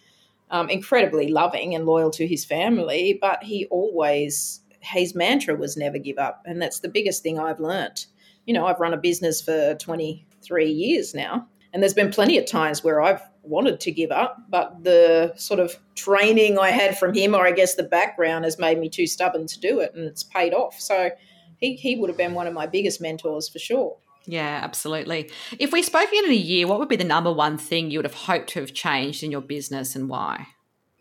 um, 0.50 0.70
incredibly 0.70 1.28
loving 1.28 1.76
and 1.76 1.86
loyal 1.86 2.12
to 2.12 2.26
his 2.26 2.46
family, 2.46 3.18
but 3.20 3.44
he 3.44 3.66
always, 3.66 4.62
his 4.80 5.14
mantra 5.14 5.56
was 5.56 5.76
never 5.76 5.98
give 5.98 6.18
up. 6.18 6.44
And 6.46 6.62
that's 6.62 6.80
the 6.80 6.88
biggest 6.88 7.22
thing 7.22 7.38
I've 7.38 7.60
learnt. 7.60 8.08
You 8.46 8.54
know, 8.54 8.66
I've 8.66 8.80
run 8.80 8.94
a 8.94 8.98
business 8.98 9.42
for 9.42 9.76
20, 9.76 10.26
three 10.42 10.72
years 10.72 11.14
now. 11.14 11.48
And 11.72 11.84
there's 11.84 11.94
been 11.94 12.12
plenty 12.12 12.38
of 12.38 12.46
times 12.46 12.84
where 12.84 13.02
I've 13.02 13.22
wanted 13.44 13.80
to 13.82 13.92
give 13.92 14.12
up, 14.12 14.38
but 14.50 14.84
the 14.84 15.34
sort 15.36 15.60
of 15.60 15.78
training 15.96 16.58
I 16.58 16.72
had 16.72 16.98
from 16.98 17.14
him, 17.14 17.36
or 17.36 17.46
I 17.46 17.52
guess 17.52 17.76
the 17.76 17.84
background, 17.84 18.46
has 18.46 18.58
made 18.58 18.80
me 18.80 18.90
too 18.90 19.08
stubborn 19.08 19.48
to 19.48 19.60
do 19.60 19.80
it, 19.80 19.94
and 19.94 20.06
it's 20.06 20.24
paid 20.24 20.54
off. 20.54 20.80
So 20.80 21.12
he, 21.58 21.76
he 21.76 21.96
would 21.96 22.10
have 22.10 22.18
been 22.18 22.34
one 22.34 22.48
of 22.48 22.54
my 22.54 22.66
biggest 22.66 23.02
mentors 23.02 23.50
for 23.50 23.60
sure. 23.60 23.98
Yeah, 24.26 24.60
absolutely. 24.64 25.32
If 25.58 25.72
we 25.72 25.82
spoke 25.82 26.12
in 26.12 26.30
a 26.30 26.34
year, 26.34 26.68
what 26.68 26.80
would 26.80 26.90
be 26.90 26.96
the 26.96 27.04
number 27.04 27.32
one 27.32 27.58
thing 27.58 27.90
you 27.90 28.00
would 28.00 28.06
have 28.06 28.14
hoped 28.14 28.50
to 28.50 28.60
have 28.60 28.74
changed 28.74 29.24
in 29.24 29.32
your 29.32 29.42
business 29.42 29.96
and 29.96 30.10
why? 30.10 30.48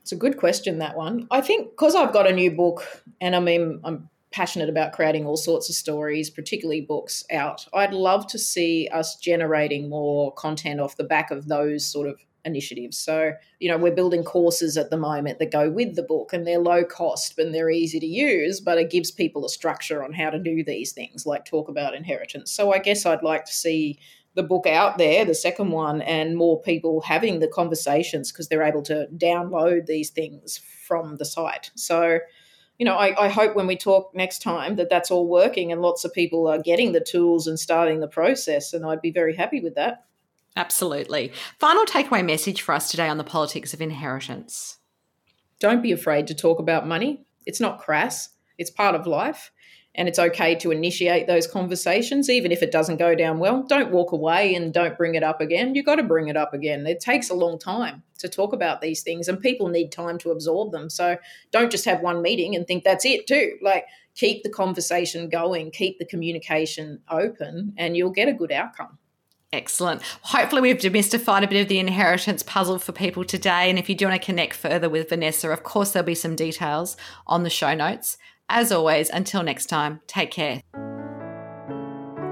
It's 0.01 0.12
a 0.12 0.16
good 0.16 0.38
question, 0.38 0.79
that 0.79 0.96
one. 0.96 1.27
I 1.31 1.42
think 1.42 1.70
because 1.70 1.94
I've 1.94 2.12
got 2.12 2.27
a 2.27 2.33
new 2.33 2.51
book 2.51 3.05
and 3.20 3.37
I 3.37 3.40
mean, 3.40 3.81
I'm 3.85 4.09
passionate 4.30 4.68
about 4.68 4.92
creating 4.92 5.26
all 5.26 5.36
sorts 5.36 5.68
of 5.68 5.74
stories, 5.74 6.30
particularly 6.30 6.80
books, 6.80 7.24
out. 7.32 7.66
I'd 7.72 7.94
love 7.94 8.26
to 8.28 8.38
see 8.38 8.88
us 8.92 9.16
generating 9.16 9.88
more 9.88 10.32
content 10.34 10.80
off 10.80 10.96
the 10.96 11.04
back 11.04 11.30
of 11.30 11.48
those 11.48 11.86
sort 11.86 12.08
of 12.08 12.20
initiatives. 12.44 12.98
So, 12.98 13.32
you 13.58 13.68
know, 13.68 13.78
we're 13.78 13.94
building 13.94 14.24
courses 14.24 14.76
at 14.76 14.90
the 14.90 14.96
moment 14.96 15.38
that 15.38 15.50
go 15.50 15.70
with 15.70 15.96
the 15.96 16.02
book 16.02 16.32
and 16.32 16.46
they're 16.46 16.58
low 16.58 16.84
cost 16.84 17.38
and 17.38 17.54
they're 17.54 17.70
easy 17.70 18.00
to 18.00 18.06
use, 18.06 18.60
but 18.60 18.78
it 18.78 18.90
gives 18.90 19.10
people 19.10 19.44
a 19.44 19.48
structure 19.48 20.02
on 20.02 20.12
how 20.12 20.30
to 20.30 20.38
do 20.38 20.64
these 20.64 20.92
things, 20.92 21.26
like 21.26 21.44
talk 21.44 21.68
about 21.68 21.94
inheritance. 21.94 22.50
So, 22.50 22.72
I 22.72 22.78
guess 22.78 23.06
I'd 23.06 23.22
like 23.22 23.44
to 23.44 23.52
see 23.52 23.98
the 24.34 24.42
book 24.42 24.66
out 24.66 24.98
there, 24.98 25.24
the 25.24 25.34
second 25.34 25.70
one, 25.70 26.00
and 26.02 26.36
more 26.36 26.60
people 26.60 27.00
having 27.00 27.40
the 27.40 27.48
conversations 27.48 28.30
because 28.30 28.48
they're 28.48 28.62
able 28.62 28.82
to 28.82 29.08
download 29.16 29.86
these 29.86 30.10
things 30.10 30.60
from 30.86 31.16
the 31.16 31.24
site. 31.24 31.70
So, 31.74 32.20
you 32.78 32.84
know, 32.84 32.94
I, 32.94 33.24
I, 33.24 33.28
hope 33.28 33.56
when 33.56 33.66
we 33.66 33.76
talk 33.76 34.14
next 34.14 34.40
time 34.40 34.76
that 34.76 34.88
that's 34.88 35.10
all 35.10 35.26
working 35.26 35.72
and 35.72 35.82
lots 35.82 36.04
of 36.04 36.12
people 36.12 36.46
are 36.46 36.58
getting 36.58 36.92
the 36.92 37.00
tools 37.00 37.48
and 37.48 37.58
starting 37.58 37.98
the 38.00 38.06
process. 38.06 38.72
And 38.72 38.86
I'd 38.86 39.02
be 39.02 39.10
very 39.10 39.34
happy 39.34 39.60
with 39.60 39.74
that. 39.74 40.04
Absolutely. 40.56 41.32
Final 41.58 41.84
takeaway 41.84 42.24
message 42.24 42.62
for 42.62 42.72
us 42.72 42.90
today 42.90 43.08
on 43.08 43.18
the 43.18 43.24
politics 43.24 43.74
of 43.74 43.80
inheritance. 43.80 44.78
Don't 45.60 45.82
be 45.82 45.92
afraid 45.92 46.28
to 46.28 46.34
talk 46.34 46.60
about 46.60 46.86
money. 46.86 47.26
It's 47.46 47.60
not 47.60 47.80
crass, 47.80 48.30
it's 48.58 48.70
part 48.70 48.94
of 48.94 49.06
life 49.06 49.50
and 49.98 50.08
it's 50.08 50.18
okay 50.18 50.54
to 50.54 50.70
initiate 50.70 51.26
those 51.26 51.46
conversations 51.46 52.30
even 52.30 52.52
if 52.52 52.62
it 52.62 52.70
doesn't 52.70 52.96
go 52.96 53.14
down 53.14 53.38
well 53.38 53.62
don't 53.64 53.90
walk 53.90 54.12
away 54.12 54.54
and 54.54 54.72
don't 54.72 54.96
bring 54.96 55.14
it 55.14 55.22
up 55.22 55.40
again 55.42 55.74
you've 55.74 55.84
got 55.84 55.96
to 55.96 56.02
bring 56.02 56.28
it 56.28 56.37
up 56.37 56.54
again 56.54 56.87
it 56.87 57.00
takes 57.00 57.28
a 57.28 57.34
long 57.34 57.58
time 57.58 58.02
to 58.16 58.28
talk 58.28 58.52
about 58.52 58.80
these 58.80 59.02
things 59.02 59.28
and 59.28 59.40
people 59.40 59.68
need 59.68 59.92
time 59.92 60.16
to 60.16 60.30
absorb 60.30 60.72
them 60.72 60.88
so 60.88 61.18
don't 61.50 61.70
just 61.70 61.84
have 61.84 62.00
one 62.00 62.22
meeting 62.22 62.54
and 62.54 62.66
think 62.66 62.84
that's 62.84 63.04
it 63.04 63.26
too 63.26 63.58
like 63.61 63.84
keep 64.14 64.42
the 64.42 64.48
conversation 64.48 65.28
going 65.28 65.70
keep 65.70 65.98
the 65.98 66.06
communication 66.06 67.00
open 67.11 67.74
and 67.76 67.96
you'll 67.96 68.11
get 68.11 68.28
a 68.28 68.32
good 68.32 68.52
outcome 68.52 68.96
Excellent. 69.50 70.02
Hopefully, 70.20 70.61
we've 70.61 70.76
demystified 70.76 71.42
a 71.42 71.48
bit 71.48 71.62
of 71.62 71.68
the 71.68 71.78
inheritance 71.78 72.42
puzzle 72.42 72.78
for 72.78 72.92
people 72.92 73.24
today. 73.24 73.70
And 73.70 73.78
if 73.78 73.88
you 73.88 73.94
do 73.94 74.06
want 74.06 74.20
to 74.20 74.24
connect 74.24 74.52
further 74.52 74.90
with 74.90 75.08
Vanessa, 75.08 75.48
of 75.50 75.62
course, 75.62 75.92
there'll 75.92 76.04
be 76.04 76.14
some 76.14 76.37
details 76.37 76.98
on 77.26 77.44
the 77.44 77.50
show 77.50 77.74
notes. 77.74 78.18
As 78.50 78.72
always, 78.72 79.11
until 79.11 79.42
next 79.42 79.66
time, 79.66 80.00
take 80.06 80.30
care. 80.30 80.62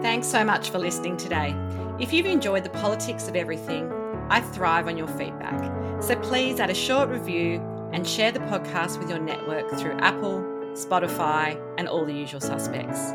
Thanks 0.03 0.27
so 0.27 0.45
much 0.45 0.71
for 0.71 0.79
listening 0.79 1.17
today. 1.17 1.55
If 1.99 2.13
you've 2.13 2.27
enjoyed 2.27 2.65
the 2.65 2.71
politics 2.71 3.29
of 3.29 3.37
everything, 3.37 3.91
I 4.31 4.41
thrive 4.41 4.89
on 4.89 4.97
your 4.97 5.09
feedback. 5.09 6.03
So 6.03 6.17
please 6.17 6.59
add 6.59 6.71
a 6.71 6.75
short 6.75 7.09
review 7.11 7.61
and 7.93 8.07
share 8.07 8.33
the 8.33 8.41
podcast 8.41 8.99
with 8.99 9.11
your 9.11 9.19
network 9.19 9.71
through 9.79 9.99
Apple, 9.99 10.41
Spotify, 10.73 11.61
and 11.79 11.89
all 11.89 12.05
the 12.05 12.15
usual 12.15 12.41
suspects. 12.41 13.13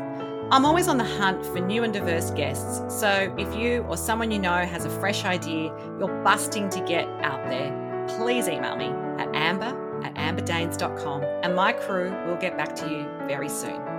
I'm 0.50 0.64
always 0.64 0.86
on 0.86 0.98
the 0.98 1.04
hunt 1.04 1.44
for 1.46 1.60
new 1.60 1.82
and 1.82 1.92
diverse 1.92 2.30
guests, 2.30 2.82
so 3.00 3.34
if 3.38 3.54
you 3.56 3.82
or 3.88 3.96
someone 3.96 4.30
you 4.30 4.38
know 4.38 4.66
has 4.66 4.84
a 4.84 4.90
fresh 4.90 5.24
idea 5.24 5.74
you're 5.98 6.22
busting 6.22 6.68
to 6.70 6.80
get 6.80 7.08
out 7.22 7.48
there, 7.48 8.06
please 8.18 8.48
email 8.48 8.76
me 8.76 8.88
at 9.22 9.34
amber 9.34 9.91
at 10.04 10.14
amberdaines.com 10.14 11.22
and 11.42 11.54
my 11.54 11.72
crew 11.72 12.10
will 12.26 12.36
get 12.36 12.56
back 12.56 12.74
to 12.76 12.88
you 12.88 13.06
very 13.26 13.48
soon. 13.48 13.91